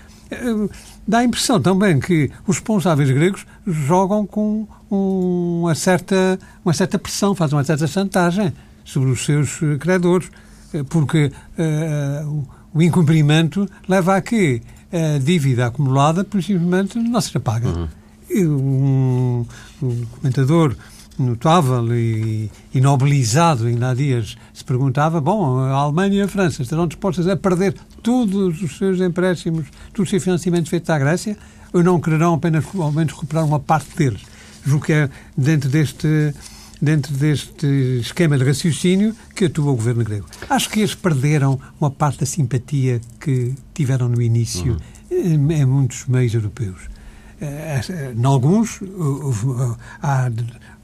Uh, 0.44 0.70
dá 1.08 1.20
a 1.20 1.24
impressão 1.24 1.62
também 1.62 2.00
que 2.00 2.32
os 2.48 2.58
responsáveis 2.58 3.10
gregos 3.12 3.46
jogam 3.65 4.25
com 4.25 4.68
uma, 4.89 5.75
certa, 5.75 6.39
uma 6.63 6.74
certa 6.74 6.98
pressão, 6.98 7.36
fazem 7.36 7.58
uma 7.58 7.63
certa 7.63 7.88
chantagem 7.88 8.54
sobre 8.84 9.10
os 9.10 9.25
seus 9.25 9.60
credores, 9.80 10.30
eh, 10.74 10.84
porque 10.84 11.32
uh, 11.58 12.48
o 12.74 12.82
incumprimento 12.82 13.68
leva 13.88 14.15
a 14.15 14.22
que 14.22 14.62
a 14.92 15.18
dívida 15.20 15.68
acumulada, 15.68 16.24
simplesmente, 16.24 16.98
não 17.00 17.20
seja 17.20 17.39
paga. 17.39 17.70
Uhum. 17.70 17.88
Um, 18.32 19.46
um 19.84 20.06
comentador 20.06 20.75
notável 21.18 21.96
e, 21.96 22.51
e 22.74 22.82
nobilizado 22.82 23.68
ainda 23.68 23.89
há 23.89 23.94
dias 23.94 24.38
se 24.54 24.63
perguntava, 24.63 25.22
bom, 25.22 25.60
a 25.60 25.72
Alemanha 25.72 26.15
e 26.15 26.22
a 26.22 26.27
França 26.27 26.62
estarão 26.62 26.88
dispostas 26.88 27.27
a 27.27 27.36
perder 27.36 27.75
todos 28.06 28.62
os 28.62 28.78
seus 28.78 29.02
empréstimos, 29.02 29.66
todos 29.92 30.04
os 30.04 30.10
seus 30.12 30.24
financiamentos 30.24 30.70
feitos 30.70 30.92
à 30.92 31.00
Grécia, 31.00 31.36
ou 31.74 31.84
não 31.84 32.00
quererão 32.00 32.36
apenas, 32.36 32.64
ao 32.76 32.92
menos, 32.92 33.14
recuperar 33.14 33.44
uma 33.44 33.60
parte 33.60 33.98
deles? 33.98 34.22
Julgo 34.64 34.86
que 34.86 34.94
é 34.94 35.10
dentro 35.36 35.68
deste 35.70 36.32
dentro 36.80 37.14
deste 37.14 37.66
esquema 38.02 38.38
de 38.38 38.44
raciocínio 38.44 39.16
que 39.34 39.46
atua 39.46 39.72
o 39.72 39.76
governo 39.76 40.04
grego. 40.04 40.28
Acho 40.48 40.70
que 40.70 40.82
eles 40.82 40.94
perderam 40.94 41.60
uma 41.80 41.90
parte 41.90 42.20
da 42.20 42.26
simpatia 42.28 43.02
que 43.20 43.56
tiveram 43.74 44.08
no 44.08 44.22
início 44.22 44.78
uhum. 45.10 45.50
em, 45.50 45.62
em, 45.62 45.66
muitos 45.66 46.06
meios 46.06 46.34
europeus. 46.36 46.78
Eh, 47.42 47.82
em 48.16 48.26
alguns, 48.26 48.82
há 50.02 50.30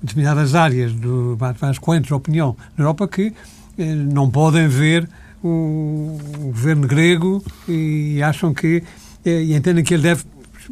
determinadas 0.02 0.56
áreas 0.56 0.94
do 0.94 1.38
mais 1.62 1.78
correntes 1.78 2.08
de 2.08 2.14
opinião 2.14 2.56
na 2.76 2.84
Europa 2.84 3.08
que 3.08 3.34
eh, 3.78 3.94
não 3.94 4.32
podem 4.32 4.68
ver 4.68 5.08
o, 5.44 6.18
governo 6.46 6.88
grego 6.88 7.44
e 7.68 8.22
acham 8.24 8.54
que 8.54 8.84
eh, 9.26 9.44
e 9.44 9.56
entendem 9.56 9.84
que 9.84 9.94
ele 9.94 10.04
deve 10.04 10.24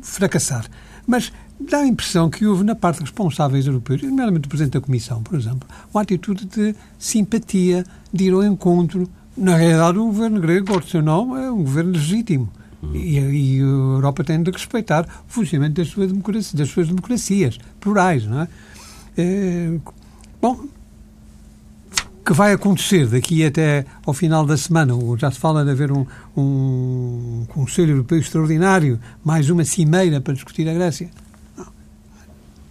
fracassar. 0.02 0.66
Mas 1.08 1.32
dá 1.60 1.80
a 1.80 1.88
impressão 1.88 2.30
que 2.30 2.46
houve 2.46 2.64
na 2.64 2.76
parte 2.76 3.02
responsáveis 3.02 3.66
europeus, 3.68 4.02
nomeadamente 4.02 4.48
o 4.48 4.50
Presidente 4.50 4.74
da 4.74 4.82
Comissão, 4.82 5.22
por 5.22 5.38
exemplo, 5.38 5.68
uma 5.94 6.02
atitude 6.02 6.46
de 6.46 6.76
simpatia, 6.98 7.84
de 8.14 8.26
ir 8.26 8.34
ao 8.34 8.44
encontro. 8.44 9.10
Na 9.36 9.56
realidade, 9.56 9.98
o 9.98 10.06
governo 10.06 10.40
grego, 10.40 10.74
ou 10.74 10.82
seu 10.82 11.02
nome, 11.02 11.42
é 11.42 11.52
um 11.52 11.64
governo 11.64 11.92
legítimo. 11.92 12.50
E, 12.94 13.20
e, 13.20 13.60
a 13.60 13.64
Europa 13.64 14.24
tem 14.24 14.42
de 14.42 14.52
respeitar 14.52 15.06
o 15.28 15.32
funcionamento 15.32 15.82
das 15.82 15.90
suas, 15.90 16.08
democracias, 16.08 16.54
das 16.54 16.70
suas 16.70 16.88
democracias 16.88 17.60
plurais, 17.80 18.26
não 18.26 18.42
é? 18.42 18.48
é 19.18 19.78
bom, 20.42 20.66
que 22.26 22.34
vai 22.34 22.54
acontecer 22.54 23.08
daqui 23.08 23.46
até 23.46 23.86
ao 24.06 24.14
final 24.14 24.46
da 24.46 24.58
semana, 24.58 24.94
já 25.18 25.32
se 25.32 25.40
fala 25.40 25.64
de 25.64 25.72
haver 25.72 25.92
um, 25.92 26.06
um 26.36 27.46
Conselho 27.50 27.92
Europeu 27.92 28.20
extraordinário, 28.20 29.00
mais 29.24 29.50
uma 29.50 29.64
cimeira 29.64 30.22
para 30.22 30.34
discutir 30.34 30.68
a 30.70 30.74
Grécia. 30.74 31.10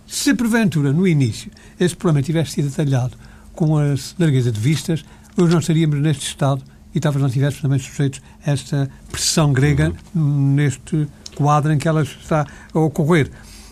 Se 0.06 0.34
porventura, 0.34 0.92
no 0.92 1.06
início, 1.06 1.50
esse 1.78 1.94
problema 1.94 2.22
tivesse 2.22 2.52
sido 2.52 2.70
detalhado 2.70 3.16
com 3.52 3.76
a 3.76 3.94
largueza 4.18 4.50
de 4.50 4.60
vistas, 4.60 5.04
hoje 5.36 5.52
não 5.52 5.58
estaríamos 5.58 6.00
neste 6.00 6.26
estado 6.26 6.62
e 6.94 7.00
talvez 7.00 7.20
não 7.20 7.28
estivéssemos 7.28 7.62
também 7.62 7.78
sujeitos 7.78 8.22
a 8.46 8.50
esta 8.50 8.90
pressão 9.10 9.52
grega 9.52 9.92
uhum. 10.14 10.54
neste 10.54 11.08
quadro 11.34 11.72
em 11.72 11.78
que 11.78 11.86
ela 11.86 12.02
está 12.02 12.46
a 12.72 12.78
ocorrer. 12.78 13.30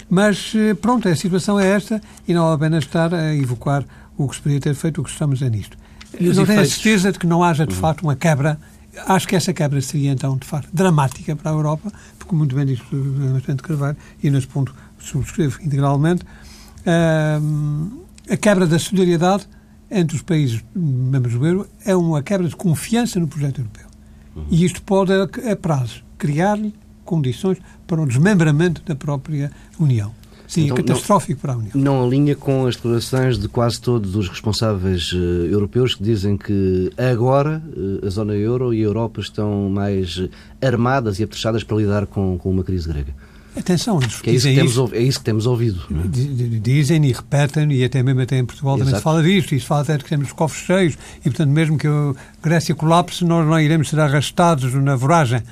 Mas 0.08 0.52
eh, 0.54 0.74
pronto, 0.74 1.08
a 1.08 1.16
situação 1.16 1.58
é 1.58 1.68
esta 1.68 2.00
e 2.28 2.34
não 2.34 2.42
vale 2.44 2.54
a 2.54 2.58
pena 2.58 2.78
estar 2.78 3.12
a 3.12 3.34
evocar 3.34 3.84
o 4.16 4.28
que 4.28 4.36
se 4.36 4.42
poderia 4.42 4.60
ter 4.60 4.74
feito, 4.74 5.00
o 5.00 5.04
que 5.04 5.10
estamos 5.10 5.42
a 5.42 5.48
nisto. 5.48 5.76
Eu 6.18 6.34
não 6.34 6.46
tenho 6.46 6.60
a 6.60 6.66
certeza 6.66 7.12
de 7.12 7.18
que 7.18 7.26
não 7.26 7.42
haja, 7.42 7.66
de 7.66 7.74
uhum. 7.74 7.80
facto, 7.80 8.02
uma 8.02 8.16
quebra. 8.16 8.58
Acho 9.06 9.28
que 9.28 9.36
essa 9.36 9.52
quebra 9.52 9.80
seria, 9.80 10.12
então, 10.12 10.36
de 10.36 10.46
facto, 10.46 10.68
dramática 10.72 11.36
para 11.36 11.50
a 11.50 11.54
Europa, 11.54 11.92
porque, 12.18 12.34
muito 12.34 12.54
bem 12.54 12.64
disse 12.64 12.82
o 12.82 12.86
Presidente 12.86 13.62
Carvalho, 13.62 13.96
e 14.22 14.30
nesse 14.30 14.46
ponto 14.46 14.74
subscrevo 14.98 15.58
integralmente, 15.62 16.22
uh, 16.22 18.02
a 18.30 18.36
quebra 18.36 18.66
da 18.66 18.78
solidariedade 18.78 19.46
entre 19.90 20.16
os 20.16 20.22
países 20.22 20.64
membros 20.74 21.34
do 21.34 21.46
euro 21.46 21.68
é 21.84 21.94
uma 21.94 22.22
quebra 22.22 22.48
de 22.48 22.56
confiança 22.56 23.20
no 23.20 23.28
projeto 23.28 23.58
europeu. 23.58 23.86
Uhum. 24.34 24.46
E 24.50 24.64
isto 24.64 24.82
pode, 24.82 25.12
a 25.12 25.56
prazo, 25.56 26.02
criar 26.18 26.58
condições 27.04 27.58
para 27.86 28.00
o 28.00 28.06
desmembramento 28.06 28.82
da 28.84 28.96
própria 28.96 29.52
União. 29.78 30.12
Sim, 30.46 30.64
então, 30.64 30.76
é 30.76 30.82
catastrófico 30.82 31.34
não, 31.34 31.40
para 31.40 31.52
a 31.52 31.56
União. 31.56 31.70
Não 31.74 32.04
alinha 32.04 32.34
com 32.34 32.66
as 32.66 32.76
declarações 32.76 33.38
de 33.38 33.48
quase 33.48 33.80
todos 33.80 34.14
os 34.14 34.28
responsáveis 34.28 35.12
uh, 35.12 35.16
europeus 35.16 35.94
que 35.94 36.02
dizem 36.02 36.36
que 36.36 36.90
agora 36.96 37.62
uh, 37.76 38.06
a 38.06 38.10
zona 38.10 38.34
euro 38.34 38.72
e 38.72 38.80
a 38.80 38.84
Europa 38.84 39.20
estão 39.20 39.68
mais 39.68 40.22
armadas 40.62 41.18
e 41.18 41.24
apetrechadas 41.24 41.64
para 41.64 41.76
lidar 41.76 42.06
com, 42.06 42.38
com 42.38 42.50
uma 42.50 42.62
crise 42.62 42.88
grega. 42.88 43.14
Atenção, 43.56 43.98
que 43.98 44.28
é, 44.28 44.34
isso 44.34 44.46
que 44.46 44.54
temos, 44.54 44.92
é 44.92 45.00
isso 45.00 45.18
que 45.18 45.24
temos 45.24 45.46
ouvido. 45.46 45.80
É? 45.90 46.58
Dizem 46.60 47.02
e 47.06 47.12
repetem, 47.12 47.72
e 47.72 47.82
até 47.84 48.02
mesmo 48.02 48.20
até 48.20 48.36
em 48.36 48.44
Portugal 48.44 48.74
Exato. 48.74 48.84
também 48.84 48.98
se 48.98 49.02
fala 49.02 49.22
disto, 49.22 49.54
e 49.54 49.60
se 49.60 49.66
fala 49.66 49.80
até 49.80 49.96
de 49.96 50.04
que 50.04 50.10
temos 50.10 50.26
os 50.26 50.32
cofres 50.34 50.66
cheios, 50.66 50.98
e 51.20 51.22
portanto, 51.30 51.48
mesmo 51.48 51.78
que 51.78 51.86
a 51.86 52.14
Grécia 52.42 52.74
colapse, 52.74 53.24
nós 53.24 53.46
não 53.46 53.58
iremos 53.58 53.88
ser 53.88 53.98
arrastados 53.98 54.74
na 54.74 54.94
voragem. 54.94 55.42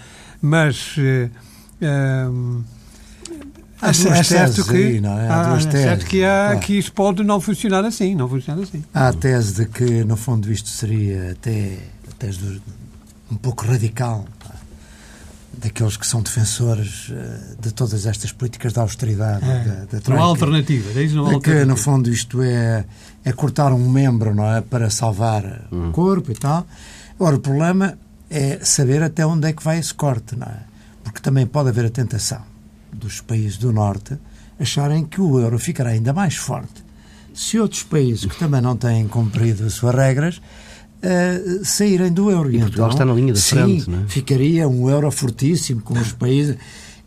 Mas. 0.42 0.96
Uh, 0.98 2.62
uh, 3.84 4.12
é, 4.12 4.18
é 4.18 4.22
certo 4.22 4.64
que, 4.64 4.76
aí, 4.76 5.00
não 5.00 5.18
é? 5.18 5.28
Há 5.28 5.48
duas 5.48 5.66
é 5.66 5.70
certo 5.70 6.06
que, 6.06 6.24
há, 6.24 6.46
claro. 6.46 6.60
que 6.60 6.78
isso 6.78 6.92
pode 6.92 7.22
não 7.22 7.40
funcionar 7.40 7.84
assim, 7.84 8.14
não 8.14 8.28
funcionar 8.28 8.62
assim. 8.62 8.84
Há 8.92 9.08
a 9.08 9.12
tese 9.12 9.54
de 9.54 9.66
que, 9.66 10.04
no 10.04 10.16
fundo, 10.16 10.50
isto 10.50 10.68
seria 10.68 11.32
até, 11.32 11.78
até 12.10 12.30
um 13.30 13.36
pouco 13.36 13.66
radical 13.66 14.24
daqueles 15.56 15.96
que 15.96 16.06
são 16.06 16.22
defensores 16.22 17.08
uh, 17.08 17.60
de 17.60 17.72
todas 17.72 18.06
estas 18.06 18.32
políticas 18.32 18.72
de 18.72 18.80
austeridade. 18.80 19.44
É, 19.44 19.86
da, 19.90 19.98
da 19.98 20.14
não 20.14 20.22
há 20.22 20.26
alternativa. 20.26 20.98
É 20.98 21.02
isso, 21.02 21.16
não 21.16 21.26
há 21.26 21.34
de 21.34 21.40
que, 21.40 21.64
no 21.64 21.76
fundo, 21.76 22.10
isto 22.10 22.42
é, 22.42 22.84
é 23.24 23.32
cortar 23.32 23.72
um 23.72 23.88
membro 23.88 24.34
não 24.34 24.52
é, 24.52 24.60
para 24.60 24.90
salvar 24.90 25.68
hum. 25.70 25.88
o 25.88 25.92
corpo 25.92 26.30
e 26.32 26.34
tal. 26.34 26.66
Ora, 27.18 27.36
o 27.36 27.40
problema 27.40 27.96
é 28.28 28.58
saber 28.62 29.02
até 29.02 29.24
onde 29.24 29.48
é 29.48 29.52
que 29.52 29.62
vai 29.62 29.78
esse 29.78 29.94
corte, 29.94 30.36
não 30.36 30.46
é? 30.46 30.60
Porque 31.02 31.20
também 31.20 31.46
pode 31.46 31.68
haver 31.68 31.86
a 31.86 31.90
tentação 31.90 32.53
dos 32.94 33.20
países 33.20 33.58
do 33.58 33.72
Norte 33.72 34.16
acharem 34.58 35.04
que 35.04 35.20
o 35.20 35.38
euro 35.38 35.58
ficará 35.58 35.90
ainda 35.90 36.12
mais 36.12 36.36
forte 36.36 36.84
se 37.34 37.58
outros 37.58 37.82
países 37.82 38.24
que 38.24 38.38
também 38.38 38.60
não 38.60 38.76
têm 38.76 39.08
cumprido 39.08 39.66
as 39.66 39.74
suas 39.74 39.94
regras 39.94 40.36
uh, 40.38 41.64
saírem 41.64 42.12
do 42.12 42.30
euro. 42.30 42.50
E, 42.50 42.56
e 42.56 42.60
Portugal 42.60 42.86
então, 42.86 42.94
está 42.94 43.04
na 43.04 43.12
linha 43.12 43.32
da 43.32 43.40
sim, 43.40 43.56
frente, 43.56 43.90
não 43.90 44.04
é? 44.04 44.06
ficaria 44.06 44.68
um 44.68 44.88
euro 44.88 45.10
fortíssimo 45.10 45.82
com 45.82 45.94
os 45.94 46.12
países. 46.12 46.56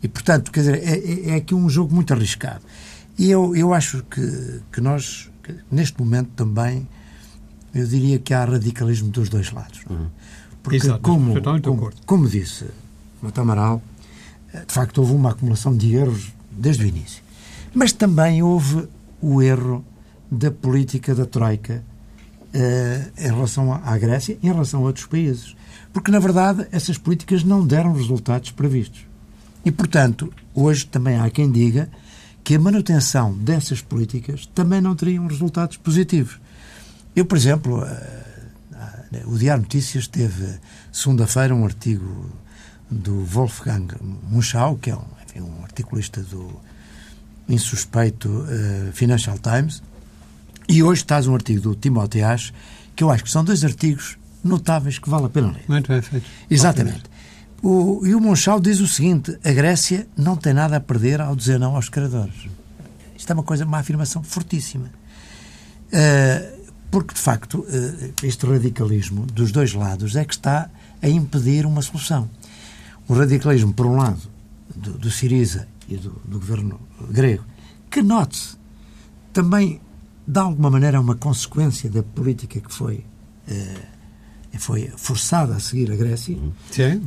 E, 0.02 0.06
portanto, 0.06 0.52
quer 0.52 0.60
dizer, 0.60 0.82
é, 0.84 0.98
é, 0.98 1.30
é 1.30 1.34
aqui 1.36 1.54
um 1.54 1.68
jogo 1.68 1.94
muito 1.94 2.12
arriscado. 2.12 2.60
E 3.18 3.30
eu, 3.30 3.56
eu 3.56 3.72
acho 3.72 4.04
que, 4.04 4.60
que 4.70 4.80
nós, 4.80 5.28
que 5.42 5.52
neste 5.72 5.98
momento 5.98 6.30
também, 6.36 6.86
eu 7.74 7.86
diria 7.86 8.18
que 8.18 8.32
há 8.32 8.44
radicalismo 8.44 9.08
dos 9.08 9.28
dois 9.28 9.50
lados. 9.50 9.80
Uhum. 9.88 10.06
Porque, 10.62 10.76
Exato, 10.76 11.00
como, 11.00 11.34
como, 11.62 11.90
como 12.04 12.28
disse 12.28 12.66
o 13.22 13.32
Tamaral, 13.32 13.82
eh, 13.82 13.87
de 14.66 14.72
facto 14.72 14.98
houve 14.98 15.12
uma 15.12 15.30
acumulação 15.30 15.76
de 15.76 15.94
erros 15.94 16.32
desde 16.50 16.84
o 16.84 16.86
início. 16.86 17.22
Mas 17.74 17.92
também 17.92 18.42
houve 18.42 18.88
o 19.20 19.42
erro 19.42 19.84
da 20.30 20.50
política 20.50 21.14
da 21.14 21.26
Troika 21.26 21.82
uh, 22.54 23.12
em 23.16 23.26
relação 23.26 23.72
à 23.72 23.98
Grécia 23.98 24.38
e 24.42 24.46
em 24.46 24.52
relação 24.52 24.80
a 24.80 24.84
outros 24.84 25.06
países. 25.06 25.56
Porque, 25.92 26.10
na 26.10 26.18
verdade, 26.18 26.66
essas 26.70 26.98
políticas 26.98 27.42
não 27.42 27.66
deram 27.66 27.92
resultados 27.92 28.50
previstos. 28.50 29.06
E, 29.64 29.70
portanto, 29.70 30.32
hoje 30.54 30.86
também 30.86 31.18
há 31.18 31.28
quem 31.30 31.50
diga 31.50 31.88
que 32.44 32.54
a 32.54 32.58
manutenção 32.58 33.34
dessas 33.34 33.80
políticas 33.80 34.46
também 34.54 34.80
não 34.80 34.94
teriam 34.94 35.26
resultados 35.26 35.76
positivos. 35.76 36.38
Eu, 37.14 37.24
por 37.24 37.36
exemplo, 37.36 37.82
uh, 37.82 37.88
o 39.26 39.36
Diário 39.36 39.62
Notícias 39.62 40.06
teve, 40.06 40.58
segunda-feira, 40.92 41.54
um 41.54 41.64
artigo 41.64 42.30
do 42.90 43.24
Wolfgang 43.24 43.88
Munchau, 44.30 44.76
que 44.76 44.90
é 44.90 44.96
um, 44.96 45.04
enfim, 45.26 45.40
um 45.40 45.62
articulista 45.62 46.20
do 46.22 46.50
insuspeito 47.48 48.28
uh, 48.28 48.92
Financial 48.92 49.38
Times, 49.38 49.82
e 50.68 50.82
hoje 50.82 51.02
estás 51.02 51.26
um 51.26 51.34
artigo 51.34 51.60
do 51.60 51.74
Timóteo 51.74 52.26
Ash, 52.26 52.52
que 52.94 53.02
eu 53.02 53.10
acho 53.10 53.24
que 53.24 53.30
são 53.30 53.42
dois 53.42 53.64
artigos 53.64 54.18
notáveis 54.44 54.98
que 54.98 55.08
vale 55.08 55.26
a 55.26 55.28
pena 55.28 55.52
ler. 55.52 55.64
Muito 55.68 55.88
bem 55.88 56.02
feito. 56.02 56.26
Exatamente. 56.50 57.04
O, 57.62 58.06
e 58.06 58.14
o 58.14 58.20
Monchal 58.20 58.60
diz 58.60 58.80
o 58.80 58.86
seguinte: 58.86 59.36
a 59.42 59.52
Grécia 59.52 60.06
não 60.16 60.36
tem 60.36 60.52
nada 60.52 60.76
a 60.76 60.80
perder 60.80 61.20
ao 61.20 61.34
dizer 61.34 61.58
não 61.58 61.74
aos 61.74 61.88
credores. 61.88 62.48
Isto 63.16 63.30
é 63.30 63.34
uma 63.34 63.42
coisa, 63.42 63.64
uma 63.64 63.78
afirmação 63.78 64.22
fortíssima. 64.22 64.90
Uh, 65.88 66.58
porque, 66.90 67.14
de 67.14 67.20
facto, 67.20 67.66
este 68.22 68.46
radicalismo 68.46 69.26
dos 69.26 69.52
dois 69.52 69.74
lados 69.74 70.16
é 70.16 70.24
que 70.24 70.32
está 70.32 70.70
a 71.02 71.08
impedir 71.08 71.66
uma 71.66 71.82
solução. 71.82 72.30
O 73.08 73.14
radicalismo, 73.14 73.72
por 73.72 73.86
um 73.86 73.96
lado, 73.96 74.20
do, 74.74 74.92
do 74.92 75.10
Siriza 75.10 75.66
e 75.88 75.96
do, 75.96 76.10
do 76.24 76.38
governo 76.38 76.78
grego, 77.10 77.44
que 77.90 78.02
note-se, 78.02 78.56
também, 79.32 79.80
de 80.26 80.38
alguma 80.38 80.70
maneira, 80.70 80.98
é 80.98 81.00
uma 81.00 81.14
consequência 81.14 81.88
da 81.88 82.02
política 82.02 82.60
que 82.60 82.72
foi. 82.72 83.04
foi 84.58 84.90
forçada 84.96 85.54
a 85.54 85.60
seguir 85.60 85.90
a 85.92 85.96
Grécia, 85.96 86.36
Sim. 86.70 87.02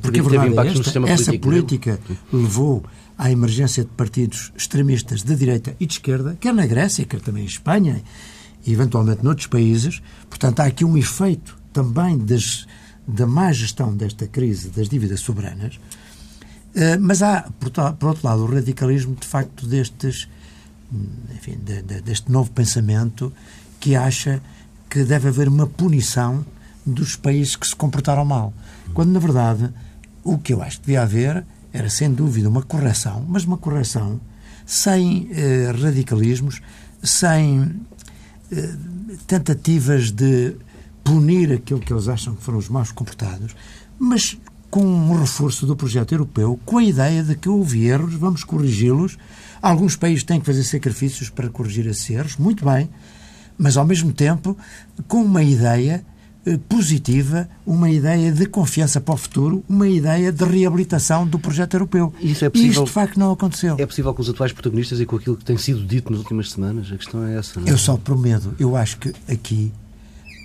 porque 0.00 0.20
a 0.20 0.22
verdade 0.22 0.68
é 0.68 0.72
esta, 0.72 1.08
essa 1.08 1.34
é? 1.34 1.38
política 1.38 2.00
levou 2.32 2.82
à 3.18 3.30
emergência 3.30 3.84
de 3.84 3.90
partidos 3.90 4.52
extremistas 4.56 5.22
de 5.22 5.36
direita 5.36 5.76
e 5.78 5.86
de 5.86 5.92
esquerda, 5.94 6.36
quer 6.40 6.54
na 6.54 6.66
Grécia, 6.66 7.04
quer 7.04 7.20
também 7.20 7.42
em 7.42 7.46
Espanha 7.46 8.02
e 8.64 8.72
eventualmente 8.72 9.22
noutros 9.22 9.48
países. 9.48 10.00
Portanto, 10.30 10.60
há 10.60 10.64
aqui 10.64 10.84
um 10.84 10.96
efeito 10.96 11.58
também 11.72 12.16
das, 12.16 12.66
da 13.08 13.26
má 13.26 13.50
gestão 13.52 13.96
desta 13.96 14.26
crise 14.26 14.68
das 14.68 14.88
dívidas 14.88 15.20
soberanas. 15.20 15.80
Mas 17.00 17.22
há, 17.22 17.50
por 17.98 18.08
outro 18.08 18.28
lado, 18.28 18.42
o 18.44 18.46
radicalismo, 18.46 19.16
de 19.16 19.26
facto, 19.26 19.66
destes, 19.66 20.28
enfim, 21.34 21.58
deste 22.04 22.30
novo 22.30 22.50
pensamento 22.50 23.32
que 23.80 23.96
acha 23.96 24.40
que 24.88 25.02
deve 25.02 25.28
haver 25.28 25.48
uma 25.48 25.66
punição 25.66 26.44
dos 26.84 27.16
países 27.16 27.56
que 27.56 27.66
se 27.66 27.74
comportaram 27.74 28.24
mal. 28.24 28.52
Quando, 28.94 29.10
na 29.10 29.18
verdade, 29.18 29.72
o 30.24 30.38
que 30.38 30.52
eu 30.52 30.62
acho 30.62 30.80
que 30.80 30.86
devia 30.86 31.02
haver 31.02 31.44
era, 31.72 31.90
sem 31.90 32.12
dúvida, 32.12 32.48
uma 32.48 32.62
correção, 32.62 33.24
mas 33.28 33.44
uma 33.44 33.58
correção 33.58 34.20
sem 34.64 35.28
eh, 35.32 35.72
radicalismos, 35.80 36.60
sem 37.02 37.80
eh, 38.50 38.74
tentativas 39.26 40.10
de 40.10 40.54
punir 41.08 41.52
aquilo 41.52 41.80
que 41.80 41.90
eles 41.90 42.06
acham 42.06 42.34
que 42.34 42.42
foram 42.42 42.58
os 42.58 42.68
maus 42.68 42.92
comportados, 42.92 43.56
mas 43.98 44.36
com 44.70 44.84
um 44.84 45.18
reforço 45.18 45.64
do 45.64 45.74
projeto 45.74 46.12
europeu, 46.12 46.60
com 46.66 46.76
a 46.76 46.84
ideia 46.84 47.22
de 47.22 47.34
que 47.34 47.48
houve 47.48 47.86
erros, 47.86 48.14
vamos 48.14 48.44
corrigi-los. 48.44 49.16
Alguns 49.62 49.96
países 49.96 50.22
têm 50.22 50.38
que 50.38 50.44
fazer 50.44 50.62
sacrifícios 50.64 51.30
para 51.30 51.48
corrigir 51.48 51.86
esses 51.86 52.08
erros, 52.10 52.36
muito 52.36 52.62
bem, 52.62 52.90
mas 53.56 53.78
ao 53.78 53.86
mesmo 53.86 54.12
tempo 54.12 54.54
com 55.08 55.22
uma 55.22 55.42
ideia 55.42 56.04
eh, 56.44 56.58
positiva, 56.68 57.48
uma 57.66 57.88
ideia 57.88 58.30
de 58.30 58.44
confiança 58.44 59.00
para 59.00 59.14
o 59.14 59.16
futuro, 59.16 59.64
uma 59.66 59.88
ideia 59.88 60.30
de 60.30 60.44
reabilitação 60.44 61.26
do 61.26 61.38
projeto 61.38 61.72
europeu. 61.72 62.12
Isso 62.20 62.44
é 62.44 62.50
possível, 62.50 62.70
e 62.70 62.74
isto, 62.74 62.84
de 62.84 62.90
facto, 62.90 63.18
não 63.18 63.32
aconteceu. 63.32 63.76
É 63.78 63.86
possível 63.86 64.12
com 64.12 64.20
os 64.20 64.28
atuais 64.28 64.52
protagonistas 64.52 65.00
e 65.00 65.06
com 65.06 65.16
aquilo 65.16 65.36
que 65.38 65.44
tem 65.46 65.56
sido 65.56 65.82
dito 65.82 66.10
nas 66.10 66.20
últimas 66.20 66.50
semanas? 66.50 66.92
A 66.92 66.96
questão 66.98 67.24
é 67.24 67.38
essa. 67.38 67.58
Não 67.58 67.66
é? 67.66 67.72
Eu 67.72 67.78
só 67.78 67.96
por 67.96 68.18
medo. 68.18 68.54
Eu 68.58 68.76
acho 68.76 68.98
que 68.98 69.14
aqui 69.26 69.72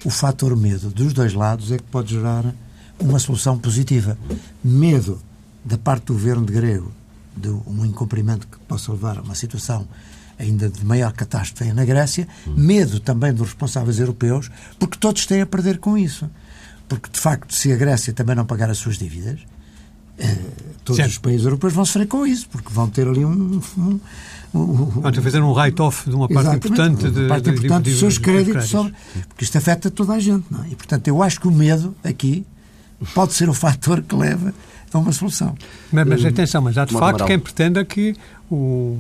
o 0.04 0.10
fator 0.10 0.56
medo 0.56 0.90
dos 0.90 1.14
dois 1.14 1.34
lados 1.34 1.72
é 1.72 1.78
que 1.78 1.84
pode 1.84 2.14
gerar 2.14 2.54
uma 3.00 3.20
solução 3.20 3.58
positiva. 3.58 4.18
Medo 4.64 5.22
da 5.64 5.78
parte 5.78 6.06
do 6.06 6.14
governo 6.14 6.46
grego 6.46 6.92
de 7.36 7.50
um 7.50 7.86
incumprimento 7.86 8.48
que 8.48 8.60
possa 8.60 8.92
levar 8.92 9.18
a 9.18 9.22
uma 9.22 9.36
situação 9.36 9.88
ainda 10.38 10.70
de 10.70 10.84
maior 10.84 11.14
catástrofe 11.14 11.72
na 11.74 11.86
Grécia, 11.86 12.28
medo 12.48 13.00
também 13.00 13.34
dos 13.34 13.48
responsáveis 13.48 14.00
europeus, 14.00 14.50
porque 14.80 14.98
todos 14.98 15.26
têm 15.26 15.42
a 15.42 15.46
perder 15.46 15.78
com 15.78 15.98
isso. 15.98 16.30
Porque, 16.88 17.10
de 17.10 17.20
facto, 17.20 17.54
se 17.54 17.72
a 17.72 17.76
Grécia 17.78 18.14
também 18.14 18.36
não 18.36 18.46
pagar 18.46 18.70
as 18.70 18.78
suas 18.78 18.98
dívidas, 18.98 19.40
eh, 20.18 20.38
todos 20.84 20.98
certo. 20.98 21.12
os 21.12 21.18
países 21.18 21.46
europeus 21.46 21.74
vão 21.74 21.86
sofrer 21.86 22.08
com 22.08 22.26
isso, 22.26 22.48
porque 22.50 22.70
vão 22.72 22.90
ter 22.90 23.08
ali 23.08 23.26
um. 23.26 23.62
um, 23.78 24.00
um 24.54 24.86
vão 24.86 25.12
ter 25.12 25.22
fazer 25.22 25.42
um 25.42 25.52
write-off 25.52 26.10
de 26.10 26.16
uma 26.16 26.28
parte 26.28 26.56
importante, 26.56 27.10
de, 27.10 27.28
parte 27.28 27.44
de, 27.44 27.50
importante 27.52 27.90
dos 27.90 28.00
seus 28.00 28.18
créditos, 28.18 28.70
sobre, 28.70 28.94
porque 29.28 29.44
isto 29.44 29.58
afeta 29.58 29.90
toda 29.90 30.14
a 30.14 30.20
gente. 30.20 30.46
Não 30.50 30.64
é? 30.64 30.68
E, 30.70 30.76
portanto, 30.76 31.08
eu 31.08 31.24
acho 31.24 31.40
que 31.40 31.48
o 31.48 31.52
medo 31.52 31.96
aqui 32.04 32.46
pode 33.14 33.34
ser 33.34 33.50
o 33.50 33.54
fator 33.54 34.02
que 34.02 34.16
leva 34.16 34.54
a 34.94 34.98
uma 34.98 35.12
solução. 35.12 35.56
Mas, 35.92 36.08
mas 36.08 36.26
atenção, 36.26 36.62
mas 36.62 36.78
há 36.78 36.86
de 36.86 36.94
facto 36.94 37.26
quem 37.26 37.40
pretenda 37.40 37.84
que 37.84 38.16
o 38.50 39.00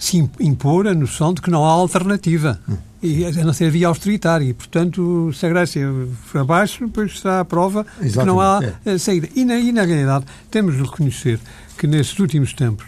se 0.00 0.16
impor 0.40 0.88
a 0.88 0.94
noção 0.94 1.34
de 1.34 1.42
que 1.42 1.50
não 1.50 1.64
há 1.64 1.68
alternativa. 1.68 2.58
Hum. 2.66 2.76
E 3.02 3.24
a 3.24 3.44
não 3.44 3.52
ser 3.52 3.70
via 3.70 3.86
austeritária. 3.86 4.44
E, 4.44 4.52
portanto, 4.52 5.30
se 5.32 5.46
a 5.46 5.48
Grécia 5.48 5.88
for 6.24 6.40
abaixo, 6.40 6.86
depois 6.86 7.12
está 7.12 7.40
a 7.40 7.44
prova 7.44 7.86
Exatamente. 8.00 8.18
que 8.18 8.24
não 8.24 8.40
há 8.40 8.60
é. 8.84 8.98
saída. 8.98 9.28
E 9.34 9.44
na, 9.44 9.58
e 9.58 9.72
na 9.72 9.84
realidade, 9.84 10.24
temos 10.50 10.76
de 10.76 10.82
reconhecer 10.82 11.38
que 11.78 11.86
nesses 11.86 12.18
últimos 12.18 12.52
tempos 12.52 12.86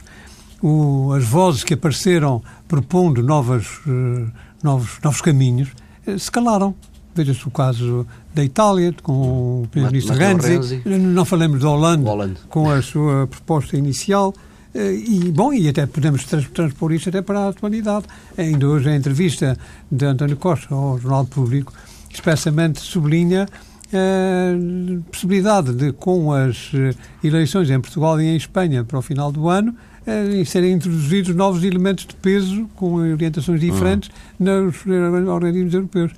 o, 0.63 1.13
as 1.13 1.25
vozes 1.25 1.65
que 1.65 1.75
apareceram 1.75 2.43
propondo 2.69 3.23
novas, 3.23 3.67
uh, 3.87 4.31
novos, 4.63 4.99
novos 5.03 5.21
caminhos 5.21 5.71
uh, 6.07 6.19
se 6.19 6.31
calaram. 6.31 6.75
Veja-se 7.15 7.47
o 7.47 7.51
caso 7.51 8.07
da 8.35 8.43
Itália, 8.43 8.95
com 9.03 9.63
o 9.63 9.69
Primeiro-Ministro 9.71 10.17
Renzi. 10.17 10.49
Renzi. 10.49 10.83
Não 10.87 11.27
falemos 11.27 11.61
da 11.61 11.69
Holanda, 11.69 12.37
com 12.49 12.71
a 12.71 12.81
sua 12.81 13.27
proposta 13.27 13.77
inicial. 13.77 14.33
Eh, 14.75 14.95
e, 14.95 15.33
bom, 15.33 15.53
e 15.53 15.69
até 15.69 15.87
podemos 15.87 16.25
transpor 16.25 16.93
isto 16.93 17.09
até 17.09 17.23
para 17.23 17.41
a 17.41 17.49
atualidade. 17.49 18.07
Ainda 18.37 18.67
hoje 18.67 18.89
a 18.89 18.97
entrevista 18.97 19.59
de 19.91 20.05
António 20.05 20.37
Costa 20.37 20.75
ao 20.75 20.99
Jornal 20.99 21.27
Público 21.27 21.73
expressamente 22.11 22.81
sublinha 22.81 23.47
a 23.93 25.11
possibilidade 25.11 25.75
de, 25.75 25.93
com 25.93 26.33
as 26.33 26.71
eh, 26.75 26.95
eleições 27.23 27.69
em 27.69 27.79
Portugal 27.79 28.19
e 28.21 28.25
em 28.25 28.37
Espanha 28.37 28.85
para 28.85 28.99
o 28.99 29.03
final 29.03 29.31
do 29.31 29.51
ano, 29.51 29.77
eh, 30.07 30.43
serem 30.47 30.73
introduzidos 30.73 31.35
novos 31.35 31.63
elementos 31.63 32.07
de 32.07 32.15
peso 32.15 32.69
com 32.75 32.95
orientações 32.95 33.61
diferentes 33.61 34.11
uhum. 34.41 34.65
nos 34.65 34.87
organismos 35.29 35.75
europeus. 35.75 36.13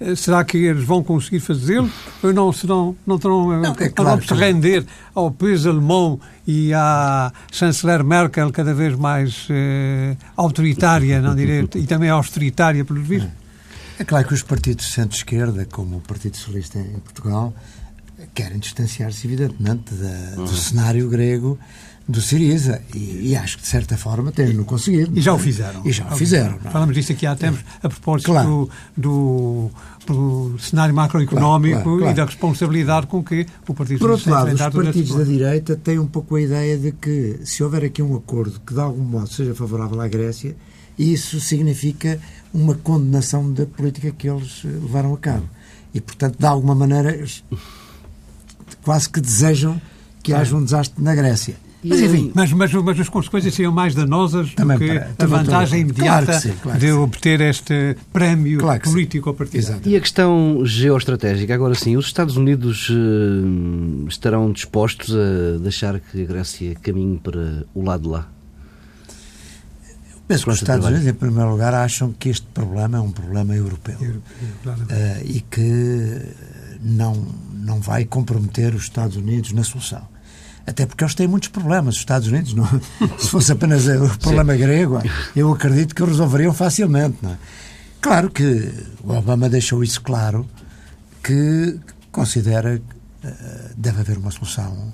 Eh, 0.00 0.16
será 0.16 0.42
que 0.42 0.56
eles 0.56 0.84
vão 0.84 1.02
conseguir 1.02 1.40
fazê-lo? 1.40 1.90
Ou 2.22 2.32
não, 2.32 2.52
serão, 2.52 2.96
não 3.06 3.18
terão 3.18 3.52
eh, 3.52 3.60
não, 3.60 3.76
é 3.78 3.88
claro 3.90 4.26
se 4.26 4.32
render 4.32 4.84
ao 5.14 5.30
peso 5.30 5.68
alemão 5.68 6.18
e 6.46 6.72
à 6.72 7.30
chanceler 7.52 8.02
Merkel 8.02 8.50
cada 8.50 8.72
vez 8.72 8.96
mais 8.96 9.46
eh, 9.50 10.16
autoritária, 10.36 11.20
não 11.20 11.36
direi, 11.36 11.68
e 11.74 11.86
também 11.86 12.08
austeritária, 12.08 12.84
pelos 12.84 13.06
vistos? 13.06 13.30
É 13.98 14.04
claro 14.04 14.26
que 14.26 14.32
os 14.32 14.42
partidos 14.42 14.86
de 14.86 14.92
centro-esquerda, 14.92 15.66
como 15.66 15.98
o 15.98 16.00
Partido 16.00 16.34
Socialista 16.34 16.78
em 16.78 16.98
Portugal, 17.00 17.52
querem 18.34 18.58
distanciar-se, 18.58 19.26
evidentemente, 19.26 19.94
da, 19.94 20.36
do 20.36 20.40
uhum. 20.40 20.46
cenário 20.46 21.08
grego 21.10 21.58
do 22.10 22.20
Siriza 22.20 22.82
e, 22.94 23.30
e, 23.30 23.36
acho 23.36 23.56
que 23.56 23.62
de 23.62 23.68
certa 23.68 23.96
forma 23.96 24.32
têm-no 24.32 24.64
conseguido. 24.64 25.16
E 25.16 25.22
já 25.22 25.32
o 25.32 25.38
fizeram. 25.38 25.82
E 25.84 25.92
já 25.92 26.04
o 26.06 26.16
fizeram. 26.16 26.58
Não? 26.62 26.68
É? 26.68 26.72
Falamos 26.72 26.94
disso 26.94 27.12
aqui 27.12 27.26
há 27.26 27.36
tempos, 27.36 27.60
a 27.82 27.88
propósito 27.88 28.32
claro. 28.32 28.68
do, 28.96 29.70
do, 29.70 29.70
do, 30.06 30.58
cenário 30.58 30.94
macroeconómico 30.94 31.82
claro, 31.82 31.98
claro, 31.98 32.12
e 32.12 32.14
da 32.14 32.24
responsabilidade 32.24 33.06
com 33.06 33.22
que 33.22 33.46
o 33.66 33.74
Partido 33.74 34.00
Por 34.00 34.10
outro 34.10 34.30
lado, 34.30 34.52
os 34.52 34.60
partidos 34.60 35.14
da 35.14 35.24
direita 35.24 35.76
têm 35.76 35.98
um 35.98 36.06
pouco 36.06 36.34
a 36.34 36.42
ideia 36.42 36.76
de 36.76 36.92
que 36.92 37.40
se 37.44 37.62
houver 37.62 37.84
aqui 37.84 38.02
um 38.02 38.16
acordo 38.16 38.60
que 38.66 38.74
de 38.74 38.80
algum 38.80 39.04
modo 39.04 39.28
seja 39.28 39.54
favorável 39.54 40.00
à 40.00 40.08
Grécia, 40.08 40.56
isso 40.98 41.40
significa 41.40 42.20
uma 42.52 42.74
condenação 42.74 43.52
da 43.52 43.64
política 43.64 44.10
que 44.10 44.28
eles 44.28 44.64
levaram 44.64 45.14
a 45.14 45.18
cabo. 45.18 45.48
E, 45.94 46.00
portanto, 46.00 46.38
de 46.38 46.46
alguma 46.46 46.74
maneira, 46.74 47.24
quase 48.82 49.08
que 49.08 49.20
desejam 49.20 49.80
que 50.22 50.34
haja 50.34 50.54
um 50.56 50.62
desastre 50.62 51.02
na 51.02 51.14
Grécia. 51.14 51.56
Mas, 51.82 52.00
enfim, 52.00 52.30
mas, 52.34 52.52
mas, 52.52 52.72
mas 52.74 53.00
as 53.00 53.08
consequências 53.08 53.54
seriam 53.54 53.72
mais 53.72 53.94
danosas 53.94 54.50
do 54.50 54.78
que 54.78 54.86
para, 54.86 55.14
a 55.18 55.26
vantagem 55.26 55.80
imediata 55.80 56.26
claro 56.26 56.40
sim, 56.40 56.52
claro 56.62 56.78
de 56.78 56.92
obter 56.92 57.40
este 57.40 57.96
prémio 58.12 58.58
claro 58.58 58.82
político 58.82 59.30
a 59.30 59.34
partir 59.34 59.64
E 59.86 59.96
a 59.96 60.00
questão 60.00 60.60
geoestratégica, 60.64 61.54
agora 61.54 61.74
sim, 61.74 61.96
os 61.96 62.06
Estados 62.06 62.36
Unidos 62.36 62.90
uh, 62.90 64.06
estarão 64.08 64.52
dispostos 64.52 65.14
a 65.16 65.58
deixar 65.58 65.98
que 66.00 66.22
a 66.22 66.26
Grécia 66.26 66.74
caminhe 66.82 67.18
para 67.18 67.64
o 67.74 67.82
lado 67.82 68.02
de 68.02 68.08
lá? 68.08 68.28
Penso 70.28 70.44
que 70.44 70.50
os 70.50 70.56
Estados 70.58 70.86
Unidos, 70.86 71.06
em 71.06 71.14
primeiro 71.14 71.50
lugar, 71.50 71.74
acham 71.74 72.12
que 72.12 72.28
este 72.28 72.46
problema 72.54 72.98
é 72.98 73.00
um 73.00 73.10
problema 73.10 73.56
europeu, 73.56 73.96
europeu 74.00 74.74
uh, 74.74 75.24
e 75.24 75.40
que 75.40 76.20
não, 76.80 77.26
não 77.52 77.80
vai 77.80 78.04
comprometer 78.04 78.74
os 78.74 78.82
Estados 78.82 79.16
Unidos 79.16 79.52
na 79.52 79.64
solução. 79.64 80.09
Até 80.70 80.86
porque 80.86 81.02
eles 81.02 81.14
têm 81.16 81.26
muitos 81.26 81.48
problemas. 81.48 81.96
Os 81.96 82.00
Estados 82.00 82.28
Unidos, 82.28 82.54
não, 82.54 82.66
se 83.18 83.28
fosse 83.28 83.50
apenas 83.50 83.86
o 83.88 84.18
problema 84.18 84.52
Sim. 84.52 84.58
grego, 84.60 85.02
eu 85.34 85.52
acredito 85.52 85.94
que 85.94 86.02
o 86.02 86.06
resolveriam 86.06 86.54
facilmente. 86.54 87.16
Não 87.20 87.32
é? 87.32 87.38
Claro 88.00 88.30
que 88.30 88.72
o 89.02 89.12
Obama 89.12 89.48
deixou 89.48 89.82
isso 89.82 90.00
claro, 90.00 90.46
que 91.22 91.78
considera 92.12 92.78
que 92.78 93.26
uh, 93.26 93.70
deve 93.76 94.00
haver 94.00 94.16
uma 94.16 94.30
solução 94.30 94.92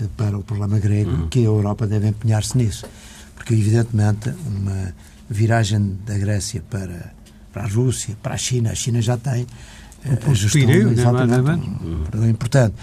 uh, 0.00 0.08
para 0.16 0.38
o 0.38 0.42
problema 0.42 0.78
grego, 0.78 1.10
uhum. 1.10 1.28
que 1.28 1.40
a 1.40 1.42
Europa 1.42 1.86
deve 1.86 2.08
empenhar-se 2.08 2.56
nisso. 2.56 2.86
Porque, 3.34 3.52
evidentemente, 3.52 4.32
uma 4.46 4.94
viragem 5.28 5.98
da 6.06 6.16
Grécia 6.16 6.62
para, 6.70 7.12
para 7.52 7.64
a 7.64 7.66
Rússia, 7.66 8.16
para 8.22 8.34
a 8.34 8.38
China, 8.38 8.70
a 8.70 8.74
China 8.74 9.02
já 9.02 9.16
tem 9.16 9.42
uh, 9.42 10.30
a 10.30 10.34
gestão, 10.34 10.92
exatamente, 10.92 11.50
um, 11.50 12.04
um, 12.14 12.28
importante. 12.28 12.74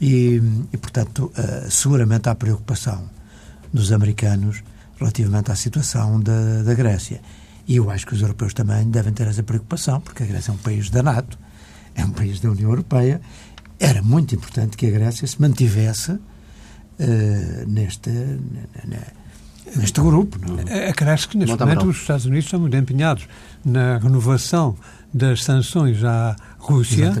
E, 0.00 0.40
e 0.72 0.76
portanto, 0.76 1.32
uh, 1.36 1.70
seguramente 1.70 2.28
há 2.28 2.34
preocupação 2.34 3.08
dos 3.72 3.92
americanos 3.92 4.62
relativamente 4.98 5.50
à 5.50 5.56
situação 5.56 6.20
da, 6.20 6.62
da 6.62 6.74
Grécia. 6.74 7.20
E 7.66 7.76
eu 7.76 7.90
acho 7.90 8.06
que 8.06 8.14
os 8.14 8.22
europeus 8.22 8.54
também 8.54 8.88
devem 8.90 9.12
ter 9.12 9.26
essa 9.26 9.42
preocupação, 9.42 10.00
porque 10.00 10.22
a 10.22 10.26
Grécia 10.26 10.50
é 10.50 10.54
um 10.54 10.58
país 10.58 10.88
da 10.88 11.02
NATO, 11.02 11.38
é 11.94 12.04
um 12.04 12.10
país 12.10 12.40
da 12.40 12.50
União 12.50 12.70
Europeia. 12.70 13.20
Era 13.78 14.02
muito 14.02 14.34
importante 14.34 14.76
que 14.76 14.86
a 14.86 14.90
Grécia 14.90 15.26
se 15.26 15.40
mantivesse 15.40 16.12
uh, 16.12 16.20
neste, 17.66 18.10
neste 19.76 20.00
grupo. 20.00 20.38
Não? 20.46 20.58
É? 20.66 20.88
Acresce 20.88 21.28
que, 21.28 21.36
neste 21.36 21.58
momento, 21.58 21.86
os 21.86 21.96
Estados 21.96 22.24
Unidos 22.24 22.44
estão 22.46 22.60
muito 22.60 22.76
empenhados 22.76 23.26
na 23.64 23.98
renovação 23.98 24.76
das 25.12 25.42
sanções 25.42 26.04
à 26.04 26.36
Rússia 26.58 27.14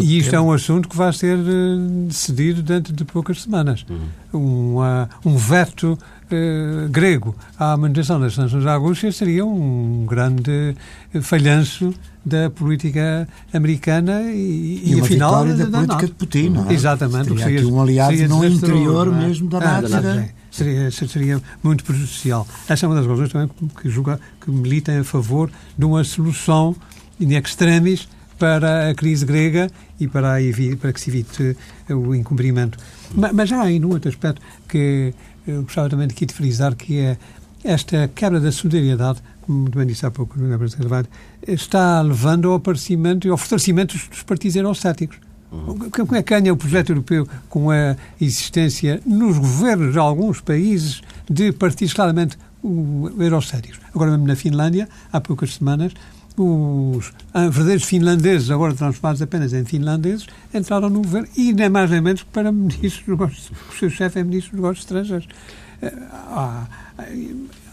e 0.00 0.18
isto 0.18 0.30
tema. 0.30 0.42
é 0.42 0.46
um 0.46 0.52
assunto 0.52 0.88
que 0.88 0.96
vai 0.96 1.12
ser 1.12 1.36
uh, 1.38 2.06
decidido 2.06 2.62
dentro 2.62 2.92
de 2.92 3.04
poucas 3.04 3.42
semanas. 3.42 3.84
Uhum. 4.32 4.38
Um, 4.40 4.76
uh, 4.78 5.08
um 5.26 5.36
veto 5.36 5.92
uh, 5.92 6.88
grego 6.88 7.36
à 7.58 7.76
manutenção 7.76 8.18
das 8.18 8.34
sanções 8.34 8.64
à 8.64 8.76
Rússia 8.76 9.12
seria 9.12 9.44
um 9.44 10.06
grande 10.08 10.74
falhanço 11.20 11.92
da 12.24 12.48
política 12.48 13.28
americana 13.52 14.22
e, 14.22 14.80
e, 14.82 14.94
e 14.94 15.00
afinal 15.00 15.44
da, 15.44 15.52
da 15.52 15.66
política 15.66 15.80
NATO. 15.86 16.06
de 16.06 16.12
Putin. 16.12 16.48
Não 16.48 16.70
é? 16.70 16.72
Exatamente. 16.72 17.28
Seria 17.28 17.44
seria, 17.44 17.60
aqui 17.60 17.68
um 17.68 17.82
aliado 17.82 18.28
no 18.28 18.44
interior 18.46 19.08
é? 19.08 19.10
mesmo 19.10 19.48
da 19.50 19.58
ah, 19.58 19.82
NATO. 19.82 20.43
Seria, 20.54 20.88
seria 20.88 21.42
muito 21.64 21.82
prejudicial. 21.82 22.46
Essa 22.68 22.86
é 22.86 22.88
uma 22.88 22.94
das 22.94 23.06
razões 23.06 23.32
também 23.32 23.50
que, 23.82 23.90
julga, 23.90 24.20
que 24.40 24.48
militam 24.52 25.00
a 25.00 25.02
favor 25.02 25.50
de 25.76 25.84
uma 25.84 26.04
solução 26.04 26.76
in 27.18 27.34
extremis 27.34 28.08
para 28.38 28.88
a 28.88 28.94
crise 28.94 29.26
grega 29.26 29.68
e 29.98 30.06
para, 30.06 30.34
para 30.80 30.92
que 30.92 31.00
se 31.00 31.10
evite 31.10 31.56
o 31.90 32.14
incumprimento. 32.14 32.78
Mas, 33.12 33.32
mas 33.32 33.52
há 33.52 33.62
ainda 33.62 33.84
um 33.84 33.90
outro 33.90 34.08
aspecto 34.08 34.40
que 34.68 35.12
eu 35.44 35.64
gostava 35.64 35.90
também 35.90 36.06
aqui 36.06 36.24
de 36.24 36.32
frisar, 36.32 36.76
que 36.76 37.00
é 37.00 37.18
esta 37.64 38.08
quebra 38.14 38.38
da 38.38 38.52
solidariedade, 38.52 39.20
como 39.42 39.68
bem 39.70 39.86
disse 39.88 40.06
há 40.06 40.10
pouco 40.12 40.36
está 41.48 42.00
levando 42.00 42.50
ao 42.50 42.54
aparecimento 42.54 43.26
e 43.26 43.30
ao 43.30 43.36
fortalecimento 43.36 43.96
dos 43.96 44.22
partidos 44.22 44.54
eurocéticos. 44.54 45.18
Como 45.90 46.16
é 46.16 46.22
que 46.22 46.34
ganha 46.34 46.52
o 46.52 46.56
projeto 46.56 46.90
europeu 46.90 47.26
com 47.48 47.70
a 47.70 47.96
existência 48.20 49.00
nos 49.06 49.38
governos 49.38 49.92
de 49.92 49.98
alguns 49.98 50.40
países 50.40 51.02
de 51.30 51.52
partidos 51.52 51.94
claramente 51.94 52.38
eurocéticos? 53.18 53.80
Agora 53.94 54.10
mesmo 54.10 54.26
na 54.26 54.36
Finlândia, 54.36 54.88
há 55.12 55.20
poucas 55.20 55.54
semanas, 55.54 55.92
os 56.36 57.12
verdadeiros 57.32 57.84
finlandeses, 57.84 58.50
agora 58.50 58.74
transformados 58.74 59.22
apenas 59.22 59.52
em 59.52 59.64
finlandeses, 59.64 60.26
entraram 60.52 60.90
no 60.90 61.00
governo 61.00 61.28
e 61.36 61.52
nem 61.52 61.68
mais 61.68 61.90
nem 61.90 62.00
menos 62.00 62.24
para 62.24 62.50
ministros 62.50 63.00
dos 63.00 63.08
negócios, 63.08 63.52
o 63.70 63.78
seu 63.78 63.90
chefe 63.90 64.18
é 64.18 64.24
ministro 64.24 64.52
dos 64.52 64.60
negócios 64.60 64.84
estrangeiros. 64.84 65.28
Ah, 66.12 66.66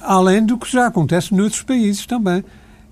além 0.02 0.46
do 0.46 0.58
que 0.58 0.72
já 0.72 0.88
acontece 0.88 1.34
noutros 1.34 1.64
países 1.64 2.06
também. 2.06 2.44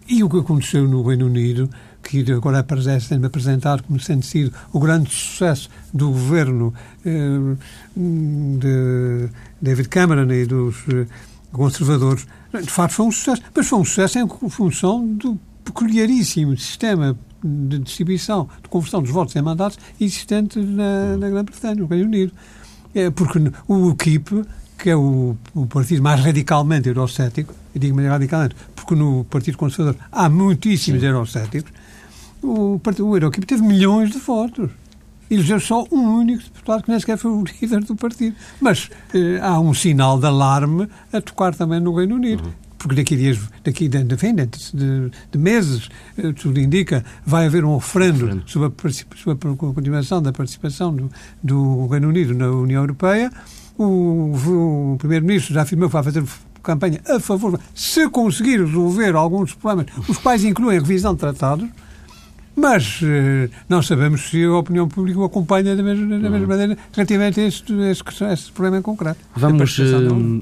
E 0.08 0.23
o 0.23 0.30
que 0.30 0.39
aconteceu 0.39 0.88
no 0.88 1.04
Reino 1.04 1.28
Unido, 1.28 1.69
que 2.10 2.32
agora 2.32 2.60
aparece 2.60 3.15
me 3.19 3.28
apresentado 3.28 3.84
como 3.84 4.00
sendo 4.00 4.26
sido 4.26 4.52
o 4.74 4.80
grande 4.80 5.13
sucesso 5.13 5.69
do 5.93 6.08
governo 6.10 6.74
eh, 7.06 7.56
de 7.95 9.30
David 9.62 9.89
Cameron 9.89 10.32
e 10.32 10.45
dos 10.48 10.76
eh, 10.89 11.06
conservadores, 11.52 12.26
de 12.52 12.72
facto 12.72 12.93
foi 12.93 13.06
um 13.06 13.12
sucesso. 13.12 13.43
Mas 13.56 13.67
foi 13.67 13.80
um 13.80 13.86
sucesso 13.86 14.17
em 14.17 14.28
função 14.50 15.06
do 15.06 15.39
peculiaríssimo 15.63 16.58
sistema 16.58 17.15
de 17.43 17.78
distribuição, 17.78 18.50
de 18.63 18.69
conversão 18.69 19.04
dos 19.04 19.12
votos 19.12 19.36
em 19.36 19.41
mandatos 19.43 19.78
existente 20.02 20.58
na, 20.60 21.15
na 21.15 21.30
Grã-Bretanha, 21.30 21.76
no 21.76 21.86
Reino 21.86 22.06
Unido. 22.06 22.34
É 22.95 23.12
porque 23.12 23.39
o 23.67 23.89
UKIP, 23.89 24.45
que 24.80 24.89
é 24.89 24.95
o, 24.95 25.38
o 25.54 25.67
partido 25.67 26.02
mais 26.02 26.19
radicalmente 26.22 26.88
eurocético, 26.88 27.54
eu 27.76 27.80
digo 27.80 27.95
mais 27.95 28.10
radicalmente, 28.10 28.56
porque 28.76 28.95
no 28.95 29.24
Partido 29.26 29.60
Conservador 29.60 30.02
há 30.12 30.28
muitíssimos 30.28 31.02
Sim. 31.02 31.08
eurocéticos, 31.08 31.72
o, 32.41 32.80
o 32.80 33.15
Eurokip 33.15 33.45
teve 33.45 33.62
milhões 33.62 34.12
de 34.12 34.19
votos. 34.19 34.69
Elegeu 35.30 35.60
só 35.60 35.86
um 35.91 36.17
único 36.17 36.43
deputado 36.43 36.84
que 36.84 36.89
nem 36.89 36.99
sequer 36.99 37.17
foi 37.17 37.32
o 37.32 37.43
líder 37.43 37.84
do 37.84 37.95
partido. 37.95 38.36
Mas 38.60 38.89
eh, 39.13 39.39
há 39.41 39.60
um 39.60 39.73
sinal 39.75 40.19
de 40.19 40.25
alarme 40.25 40.88
a 41.13 41.21
tocar 41.21 41.54
também 41.54 41.80
no 41.80 41.95
Reino 41.95 42.15
Unido. 42.15 42.43
Uhum 42.45 42.69
porque 42.80 42.95
daqui 42.95 43.13
a 43.13 43.17
dias, 43.17 43.39
daqui 43.63 43.88
de, 43.89 44.04
de, 44.04 45.12
de, 45.32 45.38
meses, 45.38 45.89
eh, 46.17 46.32
tudo 46.32 46.60
indica, 46.60 47.04
vai 47.25 47.45
haver 47.45 47.65
um 47.65 47.73
ofrendo 47.73 48.41
sobre 48.45 48.69
a, 48.69 49.17
sobre 49.17 49.49
a 49.49 49.56
continuação 49.56 50.21
da 50.21 50.32
participação 50.32 50.95
do, 50.95 51.12
do 51.43 51.88
Reino 51.88 52.08
Unido 52.08 52.34
na 52.34 52.49
União 52.49 52.82
Europeia. 52.82 53.30
O, 53.78 54.93
o 54.93 54.95
Primeiro-Ministro 54.97 55.54
já 55.54 55.63
afirmou 55.63 55.89
que 55.89 55.93
vai 55.93 56.04
fazer 56.04 56.23
campanha 56.63 57.02
a 57.08 57.19
favor, 57.19 57.60
se 57.73 58.10
conseguir 58.10 58.60
resolver 58.60 59.15
alguns 59.15 59.54
problemas, 59.54 59.91
os 60.08 60.17
quais 60.17 60.43
incluem 60.43 60.78
a 60.78 60.82
revisão 60.82 61.13
de 61.13 61.19
tratados, 61.19 61.67
mas 62.55 63.01
uh, 63.01 63.49
não 63.67 63.81
sabemos 63.81 64.29
se 64.29 64.43
a 64.43 64.53
opinião 64.53 64.88
pública 64.88 65.19
o 65.19 65.23
acompanha 65.23 65.75
da 65.75 65.83
mesma, 65.83 66.19
da 66.19 66.29
mesma 66.29 66.47
maneira 66.47 66.77
relativamente 66.93 67.39
a 67.39 67.47
este, 67.47 67.73
a 67.73 67.91
este, 67.91 68.23
a 68.23 68.33
este 68.33 68.51
problema 68.51 68.77
em 68.77 68.81
concreto. 68.81 69.19
Vamos 69.35 69.77
uh, 69.79 69.83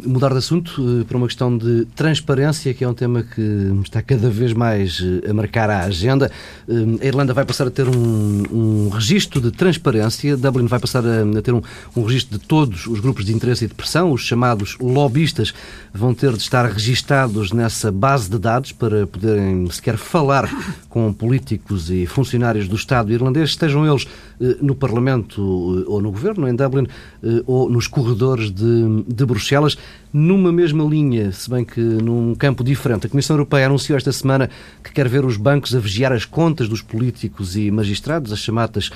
mudar 0.06 0.30
de 0.30 0.38
assunto 0.38 0.82
uh, 0.82 1.06
para 1.06 1.18
uma 1.18 1.28
questão 1.28 1.56
de 1.56 1.86
transparência, 1.96 2.74
que 2.74 2.84
é 2.84 2.88
um 2.88 2.94
tema 2.94 3.24
que 3.24 3.42
está 3.84 4.02
cada 4.02 4.30
vez 4.30 4.54
mais 4.54 5.02
a 5.30 5.34
marcar 5.34 5.70
a 5.70 5.82
agenda. 5.82 6.32
a 6.68 7.06
Irlanda 7.06 7.34
vai 7.34 7.46
passar 7.46 7.68
a 7.68 7.72
ter 7.72 7.88
um, 7.88 8.44
um 8.52 8.90
registro 8.90 9.40
de 9.40 9.52
transparência, 9.52 10.36
Dublin 10.36 10.66
vai 10.66 10.80
passar 10.80 11.04
a, 11.06 11.38
a 11.38 11.42
ter 11.42 11.54
um, 11.54 11.62
um 11.96 12.04
registro 12.04 12.38
de 12.38 12.46
todos 12.46 12.88
os 12.88 13.00
grupos 13.00 13.26
de 13.26 13.34
interesse 13.34 13.66
e 13.66 13.68
de 13.68 13.74
pressão, 13.74 14.12
os 14.12 14.22
chamados 14.22 14.78
lobistas 14.80 15.54
vão 15.94 16.14
ter 16.14 16.32
de 16.34 16.40
estar 16.40 16.66
registados 16.66 17.52
nessa 17.52 17.92
base 17.92 18.30
de 18.30 18.38
dados 18.38 18.72
para 18.72 19.06
poderem 19.08 19.70
sequer 19.70 19.98
falar 19.98 20.50
com 20.90 21.12
políticos 21.14 21.90
e 21.90 21.97
funcionários 22.06 22.68
do 22.68 22.76
Estado 22.76 23.12
irlandês, 23.12 23.50
estejam 23.50 23.86
eles 23.86 24.06
eh, 24.40 24.58
no 24.62 24.76
Parlamento 24.76 25.42
eh, 25.42 25.84
ou 25.88 26.02
no 26.02 26.12
Governo, 26.12 26.48
em 26.48 26.56
Dublin, 26.56 26.88
eh, 27.24 27.44
ou 27.46 27.70
nos 27.70 27.88
corredores 27.88 28.52
de, 28.52 29.04
de 29.08 29.26
Bruxelas, 29.26 29.78
numa 30.14 30.52
mesma 30.52 30.84
linha, 30.84 31.32
se 31.32 31.50
bem 31.50 31.66
que 31.66 31.80
num 31.80 32.36
campo 32.36 32.64
diferente. 32.64 33.08
A 33.08 33.10
Comissão 33.10 33.36
Europeia 33.36 33.66
anunciou 33.66 33.98
esta 33.98 34.12
semana 34.12 34.50
que 34.84 34.92
quer 34.92 35.08
ver 35.08 35.26
os 35.26 35.38
bancos 35.38 35.76
a 35.76 35.80
vigiar 35.80 36.12
as 36.12 36.26
contas 36.26 36.70
dos 36.70 36.82
políticos 36.82 37.56
e 37.56 37.70
magistrados, 37.70 38.32
as 38.32 38.40
chamadas 38.40 38.90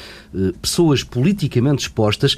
pessoas 0.62 1.04
politicamente 1.04 1.84
expostas, 1.84 2.38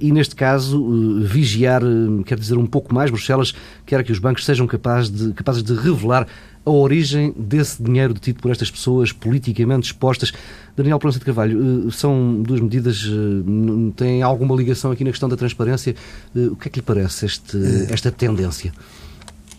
e 0.00 0.12
neste 0.12 0.36
caso, 0.36 1.20
vigiar, 1.22 1.82
quer 2.26 2.38
dizer 2.38 2.58
um 2.58 2.66
pouco 2.66 2.94
mais, 2.94 3.10
Bruxelas 3.10 3.54
quer 3.86 4.04
que 4.04 4.12
os 4.12 4.18
bancos 4.18 4.44
sejam 4.44 4.66
capazes 4.66 5.10
de, 5.10 5.32
capazes 5.32 5.62
de 5.62 5.74
revelar 5.74 6.28
a 6.64 6.70
origem 6.70 7.34
desse 7.36 7.82
dinheiro 7.82 8.14
detido 8.14 8.40
por 8.40 8.50
estas 8.50 8.70
pessoas 8.70 9.12
politicamente 9.12 9.86
expostas. 9.86 10.32
Daniel 10.76 10.98
Proença 10.98 11.18
de 11.18 11.24
Carvalho, 11.24 11.88
eh, 11.88 11.90
são 11.90 12.40
duas 12.42 12.60
medidas, 12.60 13.04
eh, 13.04 13.92
têm 13.96 14.22
alguma 14.22 14.54
ligação 14.54 14.90
aqui 14.92 15.02
na 15.02 15.10
questão 15.10 15.28
da 15.28 15.36
transparência? 15.36 15.94
Eh, 16.34 16.38
o 16.46 16.56
que 16.56 16.68
é 16.68 16.70
que 16.70 16.78
lhe 16.78 16.84
parece 16.84 17.26
este, 17.26 17.58
esta 17.90 18.12
tendência? 18.12 18.72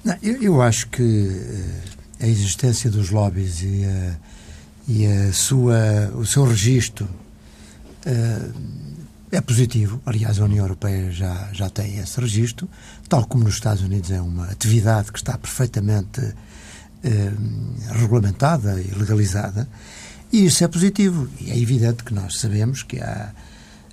Não, 0.03 0.15
eu, 0.23 0.41
eu, 0.41 0.61
acho 0.61 0.87
que 0.89 1.29
a 2.19 2.27
existência 2.27 2.89
dos 2.89 3.09
lobbies 3.09 3.61
e, 3.61 3.83
a, 3.85 4.15
e 4.87 5.05
a 5.05 5.33
sua, 5.33 6.11
o 6.15 6.25
seu 6.25 6.45
registro 6.45 7.07
é 9.31 9.41
positivo. 9.41 10.01
Aliás, 10.05 10.39
a 10.39 10.43
União 10.43 10.65
Europeia 10.65 11.09
já, 11.09 11.49
já 11.53 11.69
tem 11.69 11.97
esse 11.99 12.19
registro, 12.19 12.67
tal 13.07 13.25
como 13.25 13.45
nos 13.45 13.55
Estados 13.55 13.81
Unidos 13.81 14.11
é 14.11 14.21
uma 14.21 14.45
atividade 14.45 15.11
que 15.11 15.17
está 15.17 15.37
perfeitamente 15.37 16.21
eh, 17.03 17.31
regulamentada 17.91 18.79
e 18.79 18.97
legalizada, 18.97 19.67
e 20.31 20.45
isso 20.45 20.63
é 20.63 20.67
positivo. 20.67 21.27
E 21.39 21.51
é 21.51 21.59
evidente 21.59 22.03
que 22.03 22.13
nós 22.13 22.39
sabemos 22.39 22.81
que 22.81 23.01
há 23.01 23.31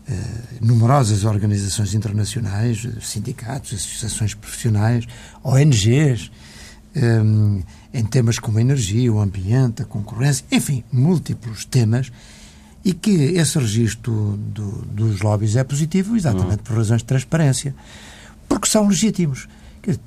eh, 0.08 0.14
numerosas 0.60 1.24
organizações 1.24 1.92
internacionais, 1.92 2.86
sindicatos, 3.02 3.74
associações 3.74 4.34
profissionais, 4.34 5.06
ONGs, 5.42 6.30
eh, 6.94 7.20
em 7.92 8.04
temas 8.04 8.38
como 8.38 8.58
a 8.58 8.60
energia, 8.60 9.12
o 9.12 9.20
ambiente, 9.20 9.82
a 9.82 9.84
concorrência, 9.84 10.44
enfim, 10.50 10.84
múltiplos 10.92 11.64
temas, 11.64 12.12
e 12.84 12.94
que 12.94 13.10
esse 13.10 13.58
registro 13.58 14.36
do, 14.36 14.70
dos 14.86 15.20
lobbies 15.20 15.56
é 15.56 15.64
positivo 15.64 16.16
exatamente 16.16 16.58
uhum. 16.58 16.64
por 16.64 16.76
razões 16.76 17.02
de 17.02 17.06
transparência, 17.06 17.74
porque 18.48 18.68
são 18.68 18.88
legítimos. 18.88 19.48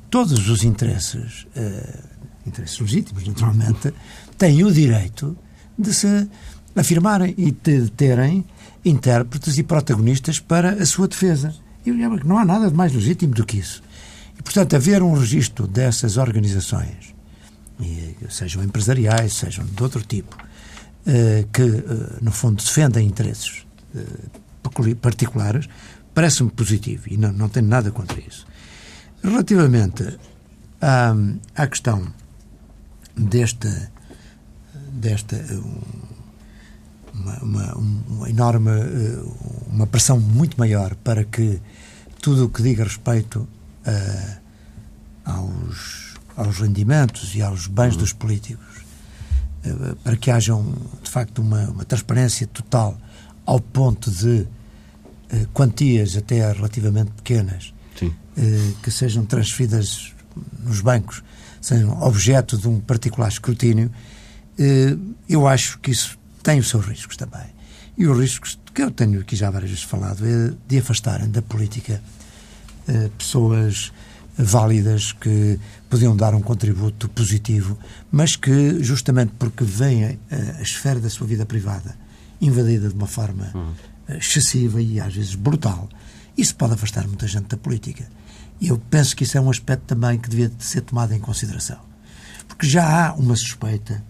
todos 0.10 0.50
os 0.50 0.64
interesses 0.64 1.46
uh, 1.56 2.13
interesses 2.46 2.80
legítimos, 2.80 3.28
naturalmente, 3.28 3.94
têm 4.38 4.64
o 4.64 4.72
direito 4.72 5.38
de 5.78 5.94
se 5.94 6.28
afirmarem 6.76 7.34
e 7.38 7.52
de 7.52 7.90
terem 7.92 8.46
intérpretes 8.84 9.58
e 9.58 9.64
protagonistas 9.64 10.40
para 10.40 10.72
a 10.72 10.86
sua 10.86 11.08
defesa. 11.08 11.54
E 11.86 11.92
não 11.92 12.38
há 12.38 12.46
nada 12.46 12.70
de 12.70 12.76
mais 12.76 12.94
legítimo 12.94 13.34
do 13.34 13.46
que 13.46 13.58
isso. 13.58 13.84
E, 14.38 14.42
portanto, 14.42 14.76
haver 14.76 15.02
um 15.04 15.14
registro 15.14 15.68
dessas 15.68 16.18
organizações, 16.18 17.14
sejam 18.30 18.64
empresariais, 18.64 19.34
sejam 19.34 19.66
de 19.66 19.84
outro 19.84 20.02
tipo, 20.04 20.36
eh, 21.06 21.46
que, 21.52 21.62
eh, 21.62 22.18
no 22.22 22.32
fundo, 22.32 22.64
defendem 22.64 23.06
interesses 23.06 23.66
eh, 23.96 24.96
particulares, 25.02 25.68
parece-me 26.14 26.50
positivo 26.50 27.04
e 27.08 27.18
não, 27.18 27.34
não 27.34 27.50
tenho 27.50 27.68
nada 27.68 27.92
contra 27.92 28.20
isso. 28.22 28.46
Relativamente 29.22 30.18
à, 30.82 31.14
à 31.56 31.68
questão 31.68 32.08
desta, 33.16 33.92
desta 34.92 35.36
uma, 37.14 37.38
uma, 37.44 37.74
uma, 37.76 38.30
enorme 38.30 38.72
uma 39.68 39.88
pressão 39.88 40.20
muito 40.20 40.58
maior 40.58 40.96
para 40.96 41.24
que 41.24 41.62
tudo 42.22 42.46
o 42.46 42.50
que 42.50 42.64
diga 42.64 42.84
respeito 42.84 43.48
a, 43.86 45.32
aos, 45.32 46.16
aos 46.36 46.60
rendimentos 46.60 47.36
e 47.36 47.42
aos 47.42 47.68
bens 47.68 47.94
uhum. 47.94 48.00
dos 48.00 48.14
políticos 48.14 48.84
para 50.04 50.18
que 50.18 50.30
haja 50.30 50.54
de 51.02 51.10
facto 51.10 51.42
uma, 51.42 51.70
uma 51.70 51.86
transparência 51.86 52.46
total 52.48 52.98
ao 53.46 53.60
ponto 53.60 54.12
de 54.12 54.46
eh, 55.30 55.48
quantias 55.54 56.18
até 56.18 56.52
relativamente 56.52 57.12
pequenas 57.12 57.74
eh, 58.36 58.74
que 58.82 58.90
sejam 58.90 59.26
transferidas 59.26 60.12
nos 60.64 60.82
bancos, 60.82 61.24
sejam 61.64 62.02
objeto 62.02 62.58
de 62.58 62.68
um 62.68 62.80
particular 62.80 63.30
escrutínio, 63.30 63.92
eh, 64.60 64.96
eu 65.28 65.48
acho 65.48 65.80
que 65.80 65.92
isso 65.92 66.18
tem 66.44 66.60
os 66.60 66.70
seus 66.70 66.86
riscos 66.86 67.18
também. 67.18 67.48
E 67.98 68.06
os 68.06 68.20
riscos 68.20 68.60
que 68.74 68.84
eu 68.84 68.92
tenho 68.92 69.22
aqui 69.22 69.36
já 69.36 69.50
várias 69.50 69.72
vezes 69.72 69.86
falado 69.86 70.26
é 70.26 70.54
de 70.68 70.78
afastarem 70.80 71.30
da 71.30 71.42
política 71.42 72.02
pessoas 73.18 73.94
válidas 74.38 75.14
que 75.14 75.60
podiam 75.90 76.18
dar 76.18 76.34
um 76.34 76.42
contributo 76.42 77.08
positivo, 77.10 77.78
mas 78.12 78.36
que, 78.36 78.84
justamente 78.84 79.32
porque 79.38 79.64
veem 79.64 80.06
a, 80.06 80.58
a 80.58 80.62
esfera 80.62 81.00
da 81.00 81.10
sua 81.10 81.28
vida 81.28 81.46
privada 81.46 81.96
invadida 82.42 82.90
de 82.90 82.96
uma 82.96 83.08
forma 83.08 83.52
uhum. 83.54 83.74
excessiva 84.18 84.82
e 84.82 85.00
às 85.00 85.16
vezes 85.16 85.36
brutal, 85.36 85.88
isso 86.38 86.56
pode 86.56 86.74
afastar 86.74 87.08
muita 87.08 87.28
gente 87.28 87.46
da 87.48 87.58
política. 87.58 88.06
E 88.64 88.70
eu 88.70 88.78
penso 88.90 89.14
que 89.14 89.26
isso 89.26 89.38
é 89.38 89.42
um 89.42 89.50
aspecto 89.50 89.84
também 89.88 90.18
que 90.18 90.30
devia 90.30 90.50
ser 90.58 90.80
tomado 90.80 91.14
em 91.14 91.20
consideração. 91.20 91.80
Porque 92.48 92.66
já 92.66 93.10
há 93.10 93.14
uma 93.14 93.36
suspeita, 93.36 94.02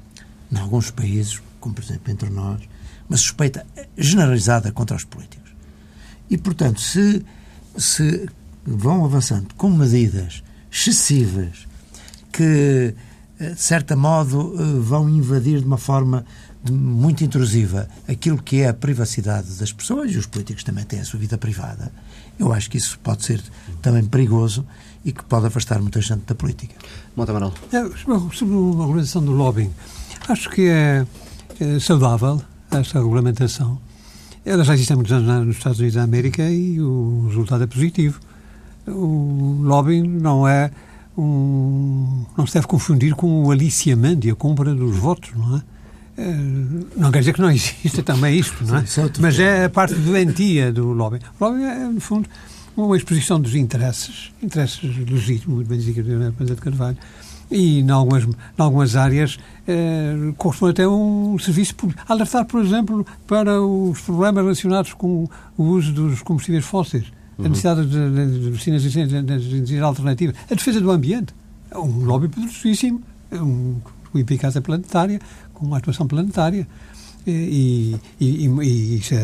em 0.52 0.60
alguns 0.60 0.92
países, 0.92 1.42
como 1.60 1.74
por 1.74 1.84
exemplo 1.84 2.14
entre 2.14 2.30
nós, 2.30 2.62
uma 3.10 3.18
suspeita 3.18 3.66
generalizada 3.98 4.72
contra 4.72 4.96
os 4.96 5.04
políticos. 5.06 5.52
E, 6.30 6.38
portanto, 6.38 6.80
se, 6.82 7.26
se 7.76 8.30
vão 8.64 9.04
avançando 9.04 9.56
com 9.56 9.72
medidas 9.72 10.44
excessivas 10.72 11.68
que, 12.32 12.94
eh, 13.40 13.50
de 13.50 13.60
certo 13.60 13.98
modo, 13.98 14.56
eh, 14.56 14.80
vão 14.82 15.10
invadir 15.10 15.62
de 15.62 15.66
uma 15.66 15.80
forma 15.80 16.24
muito 16.72 17.24
intrusiva 17.24 17.90
aquilo 18.08 18.42
que 18.42 18.62
é 18.62 18.70
a 18.70 18.74
privacidade 18.74 19.56
das 19.56 19.74
pessoas, 19.74 20.12
e 20.12 20.18
os 20.18 20.28
políticos 20.28 20.64
também 20.64 20.86
têm 20.86 21.00
a 21.00 21.06
sua 21.06 21.20
vida 21.20 21.40
privada, 21.40 21.92
eu 22.40 22.54
acho 22.54 22.70
que 22.70 22.78
isso 22.78 23.00
pode 23.00 23.26
ser 23.26 23.42
também 23.84 24.04
perigoso 24.06 24.66
e 25.06 25.12
que 25.12 25.24
pode 25.26 25.46
afastar 25.46 25.80
muita 25.80 26.02
gente 26.02 26.24
da 26.26 26.34
política. 26.34 26.74
Monte 27.16 27.30
Amaral. 27.30 27.54
É, 27.72 27.84
sobre 28.32 28.56
a 28.56 28.58
regulamentação 28.58 29.24
do 29.24 29.34
lobbying, 29.34 29.72
acho 30.28 30.50
que 30.50 30.68
é, 30.68 31.06
é 31.60 31.80
saudável 31.80 32.42
essa 32.72 32.98
regulamentação. 32.98 33.78
Ela 34.46 34.64
já 34.64 34.74
existe 34.74 34.92
há 34.92 34.96
muitos 34.96 35.12
anos 35.12 35.46
nos 35.46 35.58
Estados 35.58 35.80
Unidos 35.80 35.96
da 35.96 36.04
América 36.04 36.50
e 36.50 36.82
o 36.82 37.28
resultado 37.28 37.64
é 37.64 37.68
positivo. 37.68 38.20
O 38.88 39.62
lobbying 39.62 40.08
não 40.08 40.48
é 40.48 40.72
um, 41.18 42.26
não 42.38 42.48
se 42.48 42.54
deve 42.56 42.68
confundir 42.68 43.14
com 43.14 43.46
o 43.46 43.52
aliciamento 43.52 44.28
e 44.28 44.32
a 44.32 44.36
compra 44.36 44.74
dos 44.74 44.98
votos, 44.98 45.32
não 45.36 45.58
é? 45.58 45.62
Eh, 46.18 46.36
não 46.96 47.12
quer 47.12 47.20
dizer 47.20 47.34
que 47.34 47.42
não 47.42 47.50
exista 47.50 48.04
também 48.04 48.38
isto, 48.38 48.64
não 48.66 48.78
é? 48.78 48.86
Sim, 48.86 49.02
é 49.02 49.10
Mas 49.20 49.40
é 49.40 49.66
a 49.66 49.70
parte 49.70 49.96
doentia 49.96 50.72
do 50.72 50.92
lobby. 50.92 51.20
O 51.40 51.46
lobby 51.46 51.64
é, 51.64 51.86
no 51.88 52.00
fundo, 52.00 52.30
uma 52.78 52.96
exposição 52.96 53.40
dos 53.40 53.56
interesses, 53.56 54.32
interesses 54.42 54.82
legítimos, 54.84 55.68
bem 55.68 55.78
dizer 55.78 55.94
que 55.94 56.04
de 56.04 56.56
Carvalho, 56.56 56.98
e 57.50 57.80
em 57.80 57.90
algumas, 57.90 58.24
em 58.24 58.36
algumas 58.58 58.96
áreas 58.96 59.38
eh, 59.68 60.34
corresponde 60.38 60.72
até 60.72 60.88
um 60.88 61.38
serviço 61.38 61.76
público. 61.76 62.02
Alertar, 62.08 62.46
por 62.46 62.64
exemplo, 62.64 63.06
para 63.28 63.62
os 63.62 64.02
problemas 64.02 64.44
relacionados 64.44 64.94
com 64.94 65.30
o 65.58 65.64
uso 65.64 65.92
dos 65.92 66.22
combustíveis 66.22 66.66
fósseis, 66.66 67.06
uhum. 67.38 67.46
a 67.46 67.50
necessidade 67.50 67.86
de 67.86 68.50
vacinas 68.52 68.82
de, 68.82 69.22
de, 69.22 69.62
de, 69.62 69.80
alternativas, 69.80 70.36
a 70.50 70.56
defesa 70.56 70.82
do 70.82 70.90
ambiente. 70.90 71.34
É 71.70 71.78
um 71.78 72.06
lobby 72.06 72.28
poderosíssimo, 72.28 73.02
é 73.32 73.42
um, 73.42 73.76
eficácia 74.16 74.62
planetária, 74.62 75.20
com 75.64 75.68
uma 75.68 75.78
atuação 75.78 76.06
planetária. 76.06 76.68
E, 77.26 77.96
e, 78.20 78.48
e, 78.48 78.98
isso 78.98 79.14
é 79.16 79.24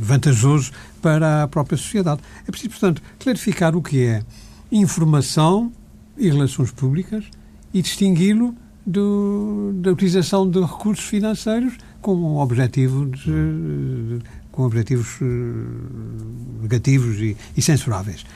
vantajoso 0.00 0.72
para 1.00 1.44
a 1.44 1.48
própria 1.48 1.78
sociedade. 1.78 2.20
É 2.46 2.50
preciso, 2.50 2.70
portanto, 2.70 3.02
clarificar 3.18 3.74
o 3.74 3.82
que 3.82 4.04
é 4.04 4.22
informação 4.70 5.72
e 6.18 6.28
relações 6.28 6.70
públicas 6.70 7.24
e 7.72 7.80
distingui-lo 7.80 8.54
da 8.84 9.92
utilização 9.92 10.48
de 10.48 10.60
recursos 10.60 11.04
financeiros 11.04 11.78
com 12.02 12.36
objetivos, 12.36 13.20
de, 13.20 14.18
com 14.50 14.64
objetivos 14.64 15.18
eh, 15.22 15.24
negativos 16.62 17.18
e, 17.20 17.36
e 17.56 17.62
censuráveis. 17.62 18.26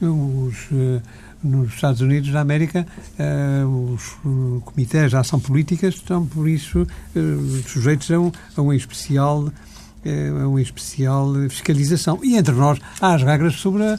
Os, 0.00 0.56
eh, 0.72 1.02
nos 1.42 1.74
Estados 1.74 2.00
Unidos 2.00 2.30
da 2.30 2.40
América, 2.40 2.86
uh, 3.18 3.92
os 3.94 4.12
uh, 4.24 4.60
comitês 4.64 5.10
de 5.10 5.16
ação 5.16 5.38
política 5.38 5.88
estão, 5.88 6.26
por 6.26 6.48
isso, 6.48 6.82
uh, 6.82 7.68
sujeitos 7.68 8.10
a, 8.10 8.18
um, 8.18 8.32
a 8.56 8.62
uma 8.62 8.76
especial 8.76 9.50
a 10.08 10.46
uma 10.46 10.62
especial 10.62 11.32
fiscalização. 11.50 12.20
E 12.22 12.36
entre 12.36 12.54
nós 12.54 12.78
há 13.00 13.14
as 13.14 13.24
regras 13.24 13.54
sobre 13.56 13.82
a, 13.82 13.98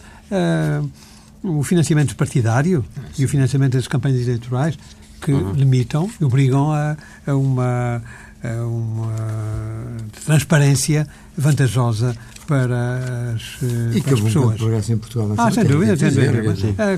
o 1.43 1.61
financiamento 1.63 2.15
partidário 2.15 2.85
e 3.17 3.25
o 3.25 3.27
financiamento 3.27 3.73
das 3.73 3.89
campanhas 3.89 4.21
eleitorais 4.21 4.77
que 5.21 5.33
uhum. 5.33 5.51
limitam 5.51 6.09
e 6.19 6.23
obrigam 6.23 6.71
a, 6.71 6.95
a 7.25 7.35
uma, 7.35 8.01
uma 8.43 9.97
transparência 10.25 11.07
vantajosa 11.37 12.15
para 12.47 13.33
as, 13.35 13.61
e 13.95 14.01
para 14.01 14.13
as 14.13 14.21
pessoas. 14.21 14.87
E 14.87 14.93
em 14.93 14.97
Portugal. 14.97 15.33
Ah, 15.37 15.51
sem 15.51 15.65
dúvida, 15.65 15.97
sem 15.97 16.11
dúvida. 16.11 16.75
É, 16.77 16.97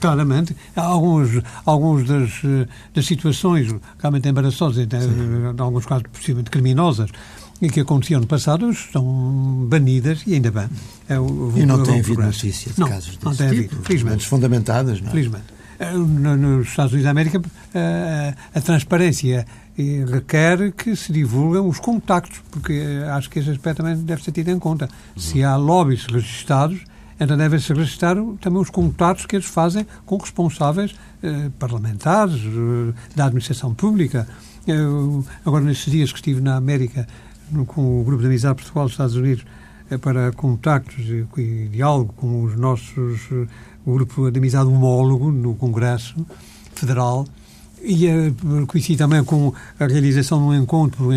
claramente, 0.00 0.54
alguns, 0.76 1.42
alguns 1.64 2.06
das, 2.06 2.30
das 2.94 3.06
situações 3.06 3.74
realmente 3.98 4.28
embaraçosas, 4.28 4.86
em 4.86 5.60
alguns 5.60 5.86
casos 5.86 6.04
possivelmente 6.12 6.50
criminosas, 6.50 7.10
e 7.62 7.70
que 7.70 7.80
aconteciam 7.80 8.20
no 8.20 8.26
passado 8.26 8.70
estão 8.70 9.04
banidas 9.68 10.22
e 10.26 10.34
ainda 10.34 10.50
bem. 10.50 10.68
É 11.08 11.14
e 11.14 11.64
não 11.64 11.82
tem 11.82 12.00
havido 12.00 12.20
notícia 12.20 12.72
de 12.72 12.80
não, 12.80 12.88
casos 12.88 13.16
desse 13.16 13.24
não 13.24 13.34
tem 13.34 13.48
tipo, 13.50 13.74
havido, 13.74 13.82
felizmente. 13.84 14.26
fundamentadas, 14.26 15.00
não 15.00 15.08
é? 15.08 15.10
Felizmente. 15.12 15.61
Eh, 15.82 15.96
nos 15.96 16.68
Estados 16.68 16.92
Unidos 16.92 17.04
da 17.04 17.10
América, 17.10 17.42
eh, 17.74 18.34
a 18.54 18.60
transparência 18.60 19.44
e 19.76 20.04
requer 20.04 20.70
que 20.70 20.94
se 20.94 21.12
divulguem 21.12 21.60
os 21.60 21.80
contactos, 21.80 22.40
porque 22.52 22.72
eh, 22.72 23.10
acho 23.10 23.28
que 23.28 23.40
esse 23.40 23.50
aspecto 23.50 23.78
também 23.78 23.96
deve 23.96 24.22
ser 24.22 24.30
tido 24.30 24.50
em 24.50 24.60
conta. 24.60 24.84
Uhum. 24.84 25.20
Se 25.20 25.42
há 25.42 25.56
lobbies 25.56 26.06
registados, 26.06 26.80
então 27.18 27.36
devem-se 27.36 27.72
registrar 27.72 28.16
também 28.40 28.60
os 28.60 28.70
contactos 28.70 29.26
que 29.26 29.34
eles 29.34 29.46
fazem 29.46 29.84
com 30.06 30.16
responsáveis 30.18 30.94
eh, 31.20 31.50
parlamentares, 31.58 32.36
eh, 32.36 32.92
da 33.16 33.24
administração 33.24 33.74
pública. 33.74 34.28
Eu, 34.64 35.24
agora, 35.44 35.64
nestes 35.64 35.92
dias 35.92 36.12
que 36.12 36.18
estive 36.18 36.40
na 36.40 36.54
América 36.54 37.08
no, 37.50 37.66
com 37.66 38.00
o 38.00 38.04
Grupo 38.04 38.20
de 38.20 38.28
Amizade 38.28 38.54
Portugal 38.54 38.84
dos 38.84 38.92
Estados 38.92 39.16
Unidos 39.16 39.44
eh, 39.92 39.98
para 39.98 40.32
contactos 40.32 41.04
e, 41.06 41.26
e, 41.36 41.68
diálogo 41.68 42.14
com 42.14 42.44
os 42.44 42.56
nossos, 42.56 43.20
eh, 43.30 43.46
o 43.84 43.94
Grupo 43.94 44.30
de 44.30 44.38
Amizade 44.38 44.68
Homólogo 44.68 45.30
no 45.30 45.54
Congresso 45.54 46.14
Federal, 46.74 47.26
e 47.82 48.06
uh, 48.08 48.66
coincidi 48.66 48.96
também 48.96 49.24
com 49.24 49.52
a 49.78 49.86
realização 49.86 50.38
de 50.38 50.44
um 50.44 50.62
encontro 50.62 51.08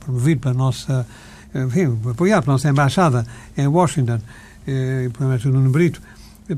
promovido 0.00 0.40
pela 0.40 0.54
nossa, 0.54 1.06
enfim, 1.54 1.98
apoiado 2.08 2.44
pela 2.44 2.54
nossa 2.54 2.68
embaixada 2.68 3.26
em 3.56 3.66
Washington, 3.66 4.20
eh, 4.66 5.08
mestre 5.20 5.50
Nuno 5.50 5.70
Brito, 5.70 6.00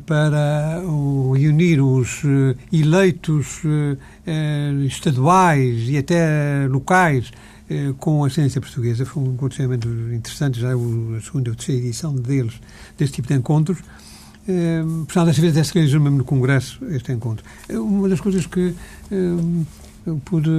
para 0.06 0.82
uh, 0.84 1.30
unir 1.30 1.80
os 1.80 2.22
uh, 2.24 2.54
eleitos 2.72 3.62
uh, 3.64 3.96
estaduais 4.86 5.88
e 5.88 5.96
até 5.96 6.66
locais 6.68 7.32
com 7.98 8.24
a 8.24 8.30
ciência 8.30 8.62
portuguesa. 8.62 9.04
Foi 9.04 9.22
um 9.22 9.34
acontecimento 9.34 9.86
interessante, 10.10 10.58
já 10.58 10.70
é 10.70 10.72
a 10.72 11.20
segunda 11.20 11.50
ou 11.50 11.56
terceira 11.56 11.82
edição 11.82 12.14
deles, 12.14 12.54
desse 12.96 13.12
tipo 13.12 13.28
de 13.28 13.34
encontros. 13.34 13.78
Eh, 14.48 14.82
Portanto, 15.04 15.26
desta 15.26 15.42
vez 15.42 15.66
se 15.66 15.74
realizou 15.74 16.00
mesmo 16.00 16.18
no 16.18 16.24
Congresso 16.24 16.82
este 16.86 17.12
encontro. 17.12 17.44
Eh, 17.68 17.78
uma 17.78 18.08
das 18.08 18.18
coisas 18.18 18.46
que 18.46 18.74
eh, 19.12 19.64
eu 20.06 20.16
pude 20.24 20.50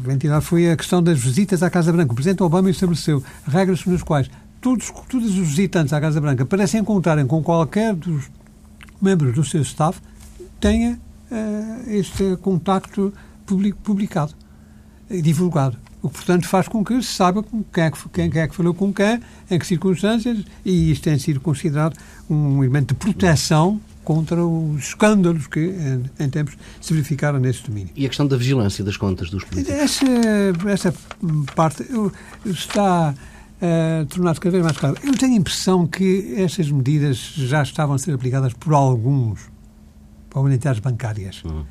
ventilar 0.00 0.40
foi 0.40 0.68
a 0.68 0.76
questão 0.76 1.00
das 1.00 1.20
visitas 1.20 1.62
à 1.62 1.70
Casa 1.70 1.92
Branca. 1.92 2.10
O 2.10 2.14
Presidente 2.16 2.42
Obama 2.42 2.68
estabeleceu 2.70 3.22
regras 3.46 3.86
nas 3.86 4.02
quais 4.02 4.28
todos, 4.60 4.90
todos 5.08 5.38
os 5.38 5.46
visitantes 5.46 5.92
à 5.92 6.00
Casa 6.00 6.20
Branca 6.20 6.44
parecem 6.44 6.80
encontrarem 6.80 7.24
com 7.24 7.40
qualquer 7.40 7.94
dos 7.94 8.28
membros 9.00 9.32
do 9.36 9.44
seu 9.44 9.62
staff 9.62 10.00
tenha 10.58 10.98
este 11.86 12.36
contacto 12.38 13.12
publicado 13.84 14.34
e 15.08 15.22
divulgado. 15.22 15.78
O 16.02 16.08
que, 16.08 16.16
portanto, 16.16 16.48
faz 16.48 16.66
com 16.66 16.84
que 16.84 17.00
se 17.00 17.14
saiba 17.14 17.44
quem 17.72 17.84
é 17.84 17.90
que, 17.90 18.08
quem, 18.08 18.30
quem 18.30 18.42
é 18.42 18.48
que 18.48 18.56
falou 18.56 18.74
com 18.74 18.92
quem, 18.92 19.20
em 19.48 19.58
que 19.58 19.66
circunstâncias, 19.66 20.44
e 20.64 20.90
isto 20.90 21.04
tem 21.04 21.16
sido 21.18 21.40
considerado 21.40 21.96
um 22.28 22.62
elemento 22.64 22.92
de 22.92 22.94
proteção 22.94 23.80
contra 24.04 24.44
os 24.44 24.88
escândalos 24.88 25.46
que 25.46 25.60
em, 25.60 26.24
em 26.24 26.28
tempos 26.28 26.56
se 26.80 26.92
verificaram 26.92 27.38
nesse 27.38 27.62
domínio. 27.62 27.90
E 27.94 28.04
a 28.04 28.08
questão 28.08 28.26
da 28.26 28.36
vigilância 28.36 28.84
das 28.84 28.96
contas 28.96 29.30
dos 29.30 29.44
políticos? 29.44 29.78
Essa, 29.78 30.04
essa 30.68 30.94
parte 31.54 31.86
está 32.44 33.14
uh, 33.62 34.06
tornar-se 34.06 34.40
cada 34.40 34.52
vez 34.52 34.64
mais 34.64 34.76
claro. 34.76 34.96
Eu 35.04 35.16
tenho 35.16 35.34
a 35.34 35.36
impressão 35.36 35.86
que 35.86 36.34
essas 36.36 36.68
medidas 36.70 37.16
já 37.36 37.62
estavam 37.62 37.94
a 37.94 37.98
ser 37.98 38.12
aplicadas 38.12 38.52
por 38.52 38.74
alguns, 38.74 39.40
por 40.28 40.50
entidades 40.50 40.80
bancárias. 40.80 41.44
Uhum. 41.44 41.64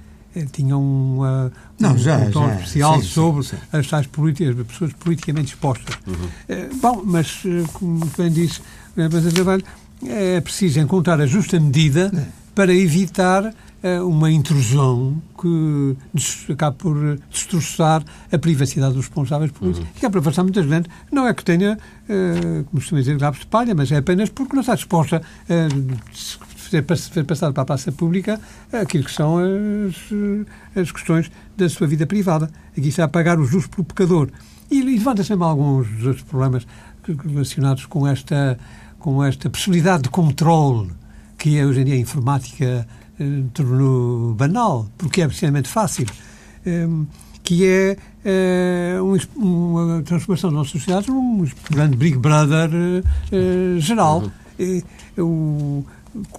Tinham 0.51 0.81
uh, 1.19 1.51
Não, 1.79 1.93
um, 1.93 1.97
já, 1.97 2.17
um 2.17 2.31
tom 2.31 2.47
já, 2.47 2.55
especial 2.55 3.01
sim, 3.01 3.07
sobre 3.07 3.43
sim, 3.43 3.57
sim. 3.57 3.77
as 3.77 3.87
tais 3.87 4.07
políticas, 4.07 4.59
as 4.59 4.67
pessoas 4.67 4.93
politicamente 4.93 5.53
expostas. 5.53 5.95
Uhum. 6.07 6.13
Uh, 6.15 6.75
bom, 6.81 7.01
mas, 7.05 7.43
como 7.73 8.05
bem 8.17 8.31
disse 8.31 8.61
o 8.91 9.09
Presidente 9.09 9.65
é 10.07 10.41
preciso 10.41 10.79
encontrar 10.79 11.19
a 11.21 11.25
justa 11.25 11.59
medida 11.59 12.11
é. 12.15 12.25
para 12.55 12.73
evitar 12.73 13.53
uma 14.05 14.31
intrusão 14.31 15.19
que 15.39 15.97
acaba 16.51 16.75
por 16.75 17.17
destroçar 17.31 18.03
a 18.31 18.37
privacidade 18.37 18.93
dos 18.93 19.05
responsáveis 19.05 19.51
políticos. 19.51 19.87
Uhum. 19.87 20.01
E 20.01 20.05
a 20.05 20.07
aprovação 20.07 20.43
muitas 20.43 20.65
vezes 20.65 20.85
não 21.11 21.27
é 21.27 21.33
que 21.33 21.43
tenha, 21.43 21.73
uh, 21.73 22.63
como 22.65 22.79
costuma 22.79 23.01
dizer, 23.01 23.17
grave 23.17 23.39
de 23.39 23.47
palha, 23.47 23.73
mas 23.73 23.91
é 23.91 23.97
apenas 23.97 24.29
porque 24.29 24.53
não 24.53 24.61
está 24.61 24.75
disposta 24.75 25.21
a 25.49 26.50
fazer 26.71 27.23
passar 27.23 27.51
para 27.51 27.63
a 27.63 27.65
praça 27.65 27.91
pública 27.91 28.39
aquilo 28.71 29.03
que 29.03 29.11
são 29.11 29.37
as, 29.37 29.95
as 30.75 30.91
questões 30.91 31.31
da 31.57 31.67
sua 31.69 31.87
vida 31.87 32.05
privada. 32.05 32.49
Aqui 32.77 32.87
está 32.87 33.03
a 33.03 33.07
pagar 33.07 33.39
o 33.39 33.45
justo 33.45 33.69
pelo 33.69 33.85
pecador. 33.85 34.29
E, 34.69 34.81
levanta 34.81 35.23
sempre 35.23 35.43
alguns 35.43 35.87
dos 35.87 36.05
outros 36.07 36.23
problemas 36.23 36.65
relacionados 37.25 37.85
com 37.85 38.07
esta, 38.07 38.57
com 38.97 39.23
esta 39.23 39.49
possibilidade 39.49 40.03
de 40.03 40.09
controle 40.09 40.91
que 41.37 41.57
é, 41.57 41.65
hoje 41.65 41.81
em 41.81 41.85
dia 41.85 41.95
a 41.95 41.97
informática 41.97 42.87
tornou 43.53 44.33
banal, 44.33 44.87
porque 44.97 45.21
é 45.21 45.27
precisamente 45.27 45.67
fácil, 45.67 46.05
ehm, 46.65 47.05
que 47.43 47.65
é 47.65 47.97
eh, 48.23 48.97
uma 49.35 50.01
transformação 50.03 50.51
da 50.51 50.57
nossa 50.57 50.71
sociedade 50.71 51.09
num 51.09 51.45
grande 51.69 51.97
Big 51.97 52.17
Brother 52.17 52.69
eh, 53.31 53.79
geral. 53.79 54.23
Uhum. 55.17 55.83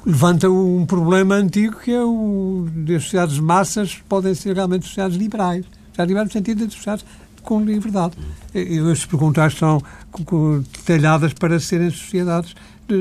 Levanta 0.05 0.51
um 0.51 0.85
problema 0.85 1.37
antigo 1.37 1.79
que 1.81 1.91
é 1.91 2.03
o 2.03 2.67
das 2.75 3.05
sociedades 3.05 3.37
de 3.37 3.43
massas 3.43 3.97
podem 4.09 4.35
ser 4.35 4.55
realmente 4.55 4.87
sociedades 4.87 5.17
liberais. 5.17 5.65
Já 5.97 6.05
liberais 6.05 6.29
no 6.29 6.33
sentido 6.33 6.67
de 6.67 6.75
sociedades 6.75 7.05
com 7.43 7.65
liberdade. 7.65 8.15
E 8.55 8.79
as 8.79 9.05
perguntas 9.05 9.55
são 9.55 9.83
detalhadas 10.73 11.33
para 11.33 11.59
serem 11.59 11.91
sociedades 11.91 12.55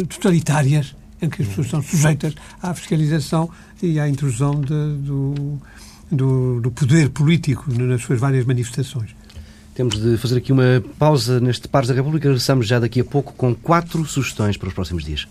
totalitárias 0.10 0.96
em 1.22 1.30
que 1.30 1.42
as 1.44 1.48
pessoas 1.48 1.70
são 1.70 1.82
sujeitas 1.82 2.34
à 2.62 2.74
fiscalização 2.74 3.50
e 3.82 4.00
à 4.00 4.10
intrusão 4.10 4.60
de, 4.60 4.96
do, 4.98 5.60
do, 6.12 6.62
do 6.62 6.72
poder 6.72 7.10
político 7.10 7.72
nas 7.72 8.02
suas 8.02 8.20
várias 8.20 8.46
manifestações. 8.46 9.16
Temos 9.76 10.02
de 10.02 10.18
fazer 10.18 10.38
aqui 10.38 10.52
uma 10.52 10.84
pausa 11.00 11.40
neste 11.40 11.68
Pares 11.68 11.88
da 11.88 11.96
República. 11.96 12.28
Regressamos 12.28 12.68
já 12.68 12.80
daqui 12.80 13.00
a 13.00 13.06
pouco 13.06 13.34
com 13.34 13.56
quatro 13.56 14.06
sugestões 14.06 14.58
para 14.58 14.68
os 14.68 14.74
próximos 14.74 15.06
dias. 15.06 15.28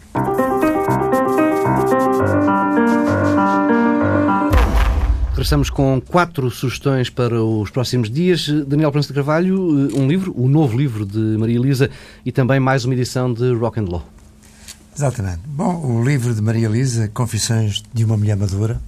Regressamos 5.40 5.70
com 5.70 5.98
quatro 6.02 6.50
sugestões 6.50 7.08
para 7.08 7.42
os 7.42 7.70
próximos 7.70 8.10
dias. 8.10 8.46
Daniel 8.66 8.92
Prensa 8.92 9.08
de 9.08 9.14
Carvalho, 9.14 9.58
um 9.98 10.06
livro, 10.06 10.34
o 10.36 10.46
novo 10.46 10.76
livro 10.76 11.06
de 11.06 11.18
Maria 11.38 11.56
Elisa 11.56 11.88
e 12.26 12.30
também 12.30 12.60
mais 12.60 12.84
uma 12.84 12.92
edição 12.92 13.32
de 13.32 13.50
Rock 13.54 13.80
and 13.80 13.86
Law. 13.88 14.06
Exatamente. 14.94 15.40
Bom, 15.46 15.82
o 15.82 16.04
livro 16.04 16.34
de 16.34 16.42
Maria 16.42 16.66
Elisa, 16.66 17.08
Confissões 17.08 17.82
de 17.90 18.04
uma 18.04 18.18
Mulher 18.18 18.36
Madura, 18.36 18.78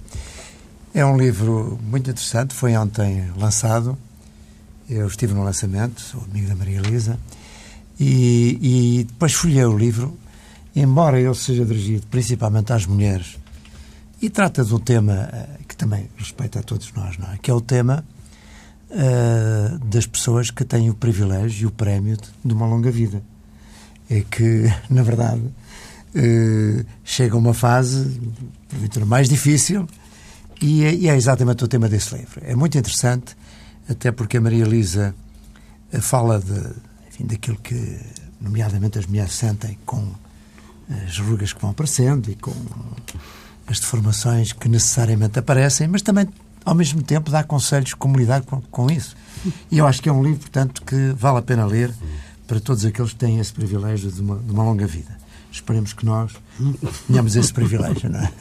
é 0.93 1.03
um 1.03 1.17
livro 1.17 1.79
muito 1.89 2.11
interessante. 2.11 2.53
Foi 2.53 2.77
ontem 2.77 3.31
lançado. 3.35 3.97
Eu 4.87 5.07
estive 5.07 5.33
no 5.33 5.43
lançamento, 5.43 6.01
sou 6.01 6.21
amigo 6.21 6.47
da 6.47 6.53
Maria 6.53 6.77
Elisa, 6.77 7.17
e, 7.99 8.59
e 8.61 9.03
depois 9.05 9.33
folhei 9.33 9.65
o 9.65 9.75
livro. 9.75 10.15
Embora 10.75 11.19
ele 11.19 11.33
seja 11.33 11.65
dirigido 11.65 12.05
principalmente 12.11 12.71
às 12.71 12.85
mulheres, 12.85 13.39
e 14.21 14.29
trata 14.29 14.63
de 14.63 14.73
um 14.73 14.79
tema 14.79 15.29
que 15.73 15.77
também 15.77 16.07
respeita 16.17 16.59
a 16.59 16.63
todos 16.63 16.93
nós, 16.93 17.17
não 17.17 17.31
é? 17.31 17.37
Que 17.41 17.49
é 17.49 17.53
o 17.53 17.59
tema 17.59 18.05
uh, 18.91 19.79
das 19.85 20.05
pessoas 20.05 20.51
que 20.51 20.63
têm 20.63 20.89
o 20.89 20.93
privilégio 20.93 21.63
e 21.63 21.65
o 21.65 21.71
prémio 21.71 22.15
de, 22.15 22.29
de 22.45 22.53
uma 22.53 22.67
longa 22.67 22.91
vida. 22.91 23.23
É 24.07 24.21
que, 24.21 24.71
na 24.87 25.01
verdade, 25.01 25.41
uh, 25.41 26.85
chega 27.03 27.35
uma 27.35 27.55
fase, 27.55 28.21
porventura, 28.69 29.05
mais 29.05 29.27
difícil 29.27 29.87
e 30.61 30.83
é, 30.83 30.93
e 30.93 31.09
é, 31.09 31.15
exatamente 31.15 31.63
o 31.63 31.67
tema 31.67 31.89
desse 31.89 32.15
livro. 32.15 32.39
É 32.43 32.55
muito 32.55 32.77
interessante, 32.77 33.35
até 33.89 34.11
porque 34.11 34.37
a 34.37 34.41
Maria 34.41 34.63
Elisa 34.63 35.15
uh, 35.91 36.01
fala 36.01 36.39
de, 36.39 36.71
enfim, 37.07 37.25
daquilo 37.25 37.57
que, 37.57 37.99
nomeadamente, 38.39 38.99
as 38.99 39.07
mulheres 39.07 39.33
sentem 39.33 39.75
com 39.87 40.13
as 41.03 41.17
rugas 41.17 41.51
que 41.51 41.59
vão 41.59 41.71
aparecendo 41.71 42.29
e 42.29 42.35
com 42.35 42.53
as 43.67 43.79
deformações 43.79 44.51
que 44.51 44.67
necessariamente 44.67 45.39
aparecem, 45.39 45.87
mas 45.87 46.01
também, 46.01 46.27
ao 46.65 46.75
mesmo 46.75 47.01
tempo, 47.01 47.31
dá 47.31 47.43
conselhos 47.43 47.93
como 47.93 48.17
lidar 48.17 48.41
com, 48.41 48.61
com 48.61 48.89
isso. 48.89 49.15
E 49.71 49.77
eu 49.77 49.87
acho 49.87 50.01
que 50.01 50.09
é 50.09 50.11
um 50.11 50.23
livro, 50.23 50.39
portanto, 50.39 50.81
que 50.83 51.13
vale 51.17 51.39
a 51.39 51.41
pena 51.41 51.65
ler 51.65 51.93
para 52.47 52.59
todos 52.59 52.85
aqueles 52.85 53.11
que 53.11 53.17
têm 53.17 53.39
esse 53.39 53.53
privilégio 53.53 54.11
de 54.11 54.21
uma, 54.21 54.37
de 54.37 54.51
uma 54.51 54.63
longa 54.63 54.85
vida. 54.85 55.17
Esperemos 55.51 55.93
que 55.93 56.05
nós 56.05 56.31
tenhamos 57.07 57.35
esse 57.35 57.53
privilégio, 57.53 58.09
não 58.09 58.19
é? 58.19 58.31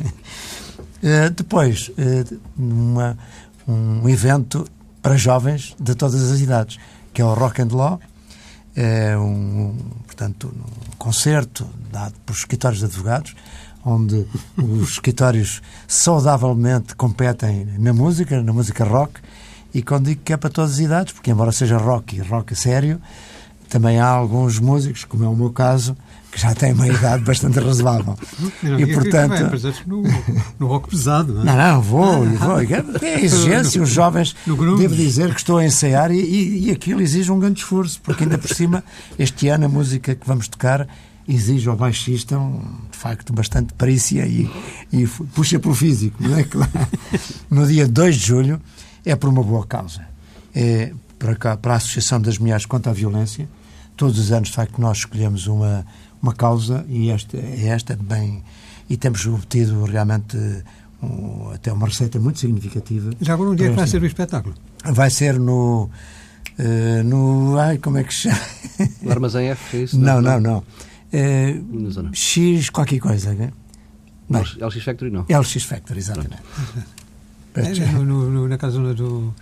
Uh, 1.02 1.30
depois, 1.30 1.88
uh, 1.88 2.40
uma, 2.56 3.18
um 3.66 4.08
evento 4.08 4.66
para 5.02 5.16
jovens 5.16 5.74
de 5.78 5.94
todas 5.94 6.30
as 6.30 6.40
idades, 6.40 6.78
que 7.12 7.20
é 7.20 7.24
o 7.24 7.34
Rock 7.34 7.60
and 7.60 7.68
Law, 7.72 8.00
é 8.74 9.16
um, 9.18 9.76
portanto, 10.06 10.54
um 10.54 10.96
concerto 10.96 11.68
dado 11.90 12.14
por 12.24 12.34
escritórios 12.34 12.78
de 12.78 12.86
advogados, 12.86 13.34
onde 13.84 14.26
os 14.56 14.90
escritórios 14.90 15.60
saudavelmente 15.86 16.94
competem 16.94 17.66
na 17.78 17.92
música, 17.92 18.42
na 18.42 18.52
música 18.52 18.84
rock, 18.84 19.20
e 19.74 19.82
quando 19.82 20.06
digo 20.06 20.20
que 20.24 20.32
é 20.32 20.36
para 20.36 20.50
todas 20.50 20.72
as 20.72 20.78
idades, 20.78 21.12
porque 21.12 21.30
embora 21.30 21.50
seja 21.50 21.78
rock 21.78 22.16
e 22.16 22.20
rock 22.20 22.52
a 22.52 22.56
sério, 22.56 23.00
também 23.68 23.98
há 23.98 24.06
alguns 24.06 24.58
músicos, 24.58 25.04
como 25.04 25.24
é 25.24 25.28
o 25.28 25.34
meu 25.34 25.50
caso, 25.50 25.96
que 26.30 26.38
já 26.38 26.54
têm 26.54 26.74
uma 26.74 26.86
idade 26.86 27.24
bastante 27.24 27.58
razoável. 27.58 28.18
Não, 28.62 28.78
e, 28.78 28.86
portanto. 28.92 29.34
É, 29.34 29.72
no, 29.86 30.02
no 30.58 30.66
rock 30.66 30.90
pesado, 30.90 31.32
não 31.32 31.42
é? 31.42 31.44
Não, 31.44 31.56
não, 31.56 31.82
vou, 31.82 32.22
ah, 32.22 32.38
vou. 32.38 32.60
É 33.02 33.20
exigência. 33.22 33.82
Os 33.82 33.88
jovens, 33.88 34.36
devo 34.46 34.94
dizer 34.94 35.30
que 35.30 35.40
estou 35.40 35.56
a 35.56 35.64
ensaiar 35.64 36.10
e, 36.10 36.20
e, 36.20 36.68
e 36.68 36.70
aquilo 36.70 37.00
exige 37.00 37.32
um 37.32 37.38
grande 37.38 37.60
esforço, 37.60 37.98
porque 38.02 38.24
ainda 38.24 38.36
por 38.36 38.54
cima, 38.54 38.84
este 39.18 39.48
ano 39.48 39.64
a 39.64 39.68
música 39.68 40.14
que 40.14 40.26
vamos 40.26 40.48
tocar 40.48 40.86
exige 41.28 41.68
ao 41.68 41.76
baixista, 41.76 42.38
um, 42.38 42.60
de 42.90 42.98
facto, 42.98 43.32
bastante 43.32 43.72
perícia 43.74 44.26
e, 44.26 44.50
e 44.92 45.06
puxa 45.06 45.58
pelo 45.58 45.74
físico. 45.74 46.22
Não 46.22 46.36
é? 46.36 46.44
claro. 46.44 46.70
No 47.50 47.66
dia 47.66 47.86
2 47.86 48.16
de 48.16 48.26
julho 48.26 48.60
é 49.04 49.14
por 49.16 49.28
uma 49.28 49.42
boa 49.42 49.66
causa. 49.66 50.06
É 50.54 50.92
para, 51.18 51.36
cá, 51.36 51.56
para 51.56 51.74
a 51.74 51.76
Associação 51.76 52.20
das 52.20 52.38
Mulheres 52.38 52.66
contra 52.66 52.90
a 52.90 52.94
Violência. 52.94 53.48
Todos 53.96 54.18
os 54.18 54.32
anos, 54.32 54.48
de 54.48 54.54
facto, 54.54 54.80
nós 54.80 54.98
escolhemos 54.98 55.46
uma, 55.46 55.86
uma 56.20 56.34
causa 56.34 56.84
e 56.88 57.10
esta 57.10 57.36
é 57.36 57.66
esta 57.68 57.96
bem 57.96 58.42
e 58.88 58.96
temos 58.96 59.24
obtido 59.26 59.84
realmente 59.84 60.36
um, 61.02 61.50
até 61.52 61.72
uma 61.72 61.86
receita 61.86 62.18
muito 62.18 62.38
significativa. 62.38 63.10
Já 63.20 63.34
agora 63.34 63.50
um 63.50 63.54
dia 63.54 63.70
que 63.70 63.76
vai 63.76 63.86
ser 63.86 64.02
o 64.02 64.06
espetáculo? 64.06 64.54
Vai 64.84 65.10
ser 65.10 65.38
no 65.38 65.88
uh, 66.58 67.04
no 67.04 67.58
ai 67.58 67.78
como 67.78 67.98
é 67.98 68.04
que 68.04 68.14
se 68.14 68.22
chama? 68.22 68.40
No 69.02 69.10
Armazém 69.10 69.48
F, 69.48 69.76
é 69.76 69.80
isso? 69.82 69.98
Não, 69.98 70.20
não, 70.20 70.40
não. 70.40 70.62
Uh, 71.12 72.10
X 72.14 72.70
qualquer 72.70 72.98
coisa. 72.98 73.34
Né? 73.34 73.52
LX 74.30 74.82
Factory 74.82 75.10
não. 75.10 75.26
LX 75.28 75.64
Factory, 75.64 75.98
exatamente. 75.98 76.42
É, 77.54 77.68
no, 77.92 78.30
no, 78.30 78.48
na 78.48 78.56
casa 78.56 78.94
do 78.94 79.34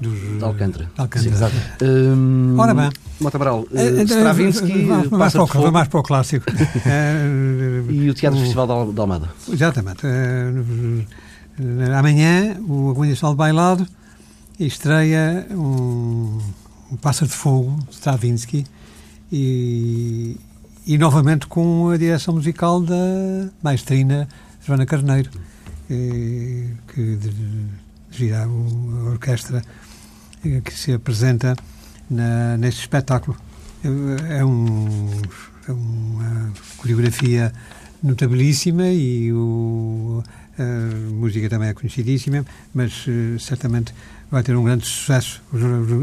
dos, 0.00 0.42
Alcântara. 0.42 0.90
Alcântara. 0.96 1.34
Exato. 1.34 1.54
Hum, 1.82 2.54
Ora 2.58 2.72
bem. 2.72 2.90
Mota 3.20 3.36
Amaral, 3.36 3.62
uh, 3.62 4.02
Stravinsky 4.04 4.84
vamos, 4.84 5.10
mais 5.10 5.32
para, 5.32 5.42
o, 5.42 5.72
mais 5.72 5.88
para 5.88 6.00
o 6.00 6.02
clássico. 6.02 6.46
e 7.90 8.08
o 8.08 8.14
Teatro 8.14 8.38
o, 8.38 8.42
Festival 8.42 8.92
de 8.92 9.00
Almada. 9.00 9.28
Exatamente. 9.52 10.06
Uh, 10.06 11.04
amanhã, 11.98 12.56
o 12.68 12.90
Aguinha 12.90 13.14
de 13.14 13.34
Bailado 13.34 13.86
estreia 14.60 15.46
um, 15.50 16.38
um 16.92 16.96
Pássaro 16.96 17.28
de 17.28 17.36
Fogo, 17.36 17.76
de 17.88 17.94
Stravinsky, 17.94 18.64
e, 19.32 19.97
e 20.88 20.96
novamente 20.96 21.46
com 21.46 21.90
a 21.90 21.98
direção 21.98 22.32
musical 22.32 22.80
da 22.80 22.96
maestrina 23.62 24.26
Joana 24.66 24.86
Carneiro, 24.86 25.30
que 25.86 27.18
dirigirá 28.10 28.44
a 28.44 28.48
orquestra 29.10 29.62
que 30.64 30.72
se 30.72 30.94
apresenta 30.94 31.54
na, 32.10 32.56
neste 32.56 32.80
espetáculo. 32.80 33.36
É, 33.84 34.42
um, 34.42 35.10
é 35.68 35.72
uma 35.72 36.52
coreografia 36.78 37.52
notabilíssima 38.02 38.88
e 38.88 39.30
o, 39.30 40.22
a 40.58 41.12
música 41.12 41.48
também 41.48 41.68
é 41.68 41.74
conhecidíssima, 41.74 42.44
mas 42.74 43.06
uh, 43.06 43.38
certamente 43.38 43.92
vai 44.30 44.42
ter 44.42 44.54
um 44.54 44.62
grande 44.62 44.86
sucesso, 44.86 45.40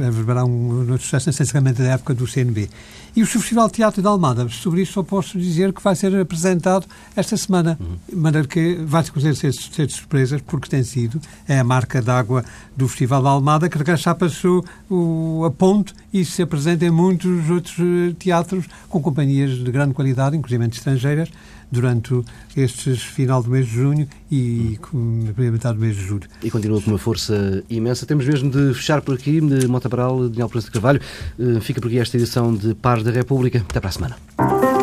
haverá 0.08 0.44
um, 0.44 0.92
um 0.92 0.98
sucesso 0.98 1.30
necessariamente 1.30 1.82
da 1.82 1.90
época 1.90 2.14
do 2.14 2.26
CNB. 2.26 2.70
E 3.16 3.22
o 3.22 3.26
Festival 3.26 3.68
de 3.68 3.74
Teatro 3.76 4.02
de 4.02 4.08
Almada, 4.08 4.50
sobre 4.50 4.82
isso 4.82 4.94
só 4.94 5.04
posso 5.04 5.38
dizer 5.38 5.72
que 5.72 5.82
vai 5.82 5.96
ser 5.96 6.14
apresentado 6.20 6.86
esta 7.16 7.38
semana, 7.38 7.78
uhum. 7.80 7.96
de 8.10 8.16
maneira 8.16 8.48
que 8.48 8.76
vai 8.84 9.04
ser, 9.06 9.36
ser, 9.36 9.54
ser 9.54 9.86
de 9.86 9.94
surpresas, 9.94 10.42
porque 10.42 10.68
tem 10.68 10.84
sido, 10.84 11.22
é 11.48 11.60
a 11.60 11.64
marca 11.64 12.02
d'água 12.02 12.44
do 12.76 12.88
Festival 12.88 13.22
de 13.22 13.28
Almada, 13.28 13.70
que 13.70 13.96
já 13.96 14.14
passou 14.14 14.66
o, 14.90 15.46
a 15.46 15.52
ponte 15.52 15.94
e 16.12 16.26
se 16.26 16.42
apresenta 16.42 16.84
em 16.84 16.92
muitos 16.92 17.50
outros 17.50 17.76
eh, 17.80 18.14
teatros 18.20 18.66
com 18.90 19.02
companhias 19.02 19.52
de 19.52 19.72
grande 19.72 19.94
qualidade, 19.94 20.36
inclusive 20.36 20.66
estrangeiras, 20.66 21.30
durante 21.72 22.22
este 22.56 22.96
final 22.96 23.42
do 23.44 23.50
mês 23.50 23.66
de 23.68 23.74
junho 23.74 24.08
e 24.32 24.78
a 24.82 25.34
primeira 25.34 25.52
metade 25.52 25.76
do 25.76 25.82
mês 25.82 25.96
de 25.96 26.04
julho. 26.04 26.28
E 26.44 26.50
continua 26.50 26.82
com 26.82 26.92
uma 26.92 26.98
força 26.98 27.64
imensa. 27.70 28.06
Temos 28.06 28.26
mesmo 28.26 28.50
de 28.50 28.74
fechar 28.74 29.02
por 29.02 29.16
aqui, 29.16 29.40
de 29.42 29.68
Mota 29.68 29.90
Baral, 29.90 30.30
Daniel 30.30 30.50
Prensa 30.50 30.68
de 30.68 30.74
Carvalho. 30.74 31.02
Eh, 31.40 31.60
fica 31.60 31.82
por 31.82 31.88
aqui 31.88 32.00
esta 32.00 32.18
edição 32.18 32.54
de 32.54 32.74
Pares 32.76 33.04
da 33.04 33.12
República. 33.12 33.64
Até 33.68 33.80
para 33.80 33.90
a 33.90 33.92
semana. 33.92 34.75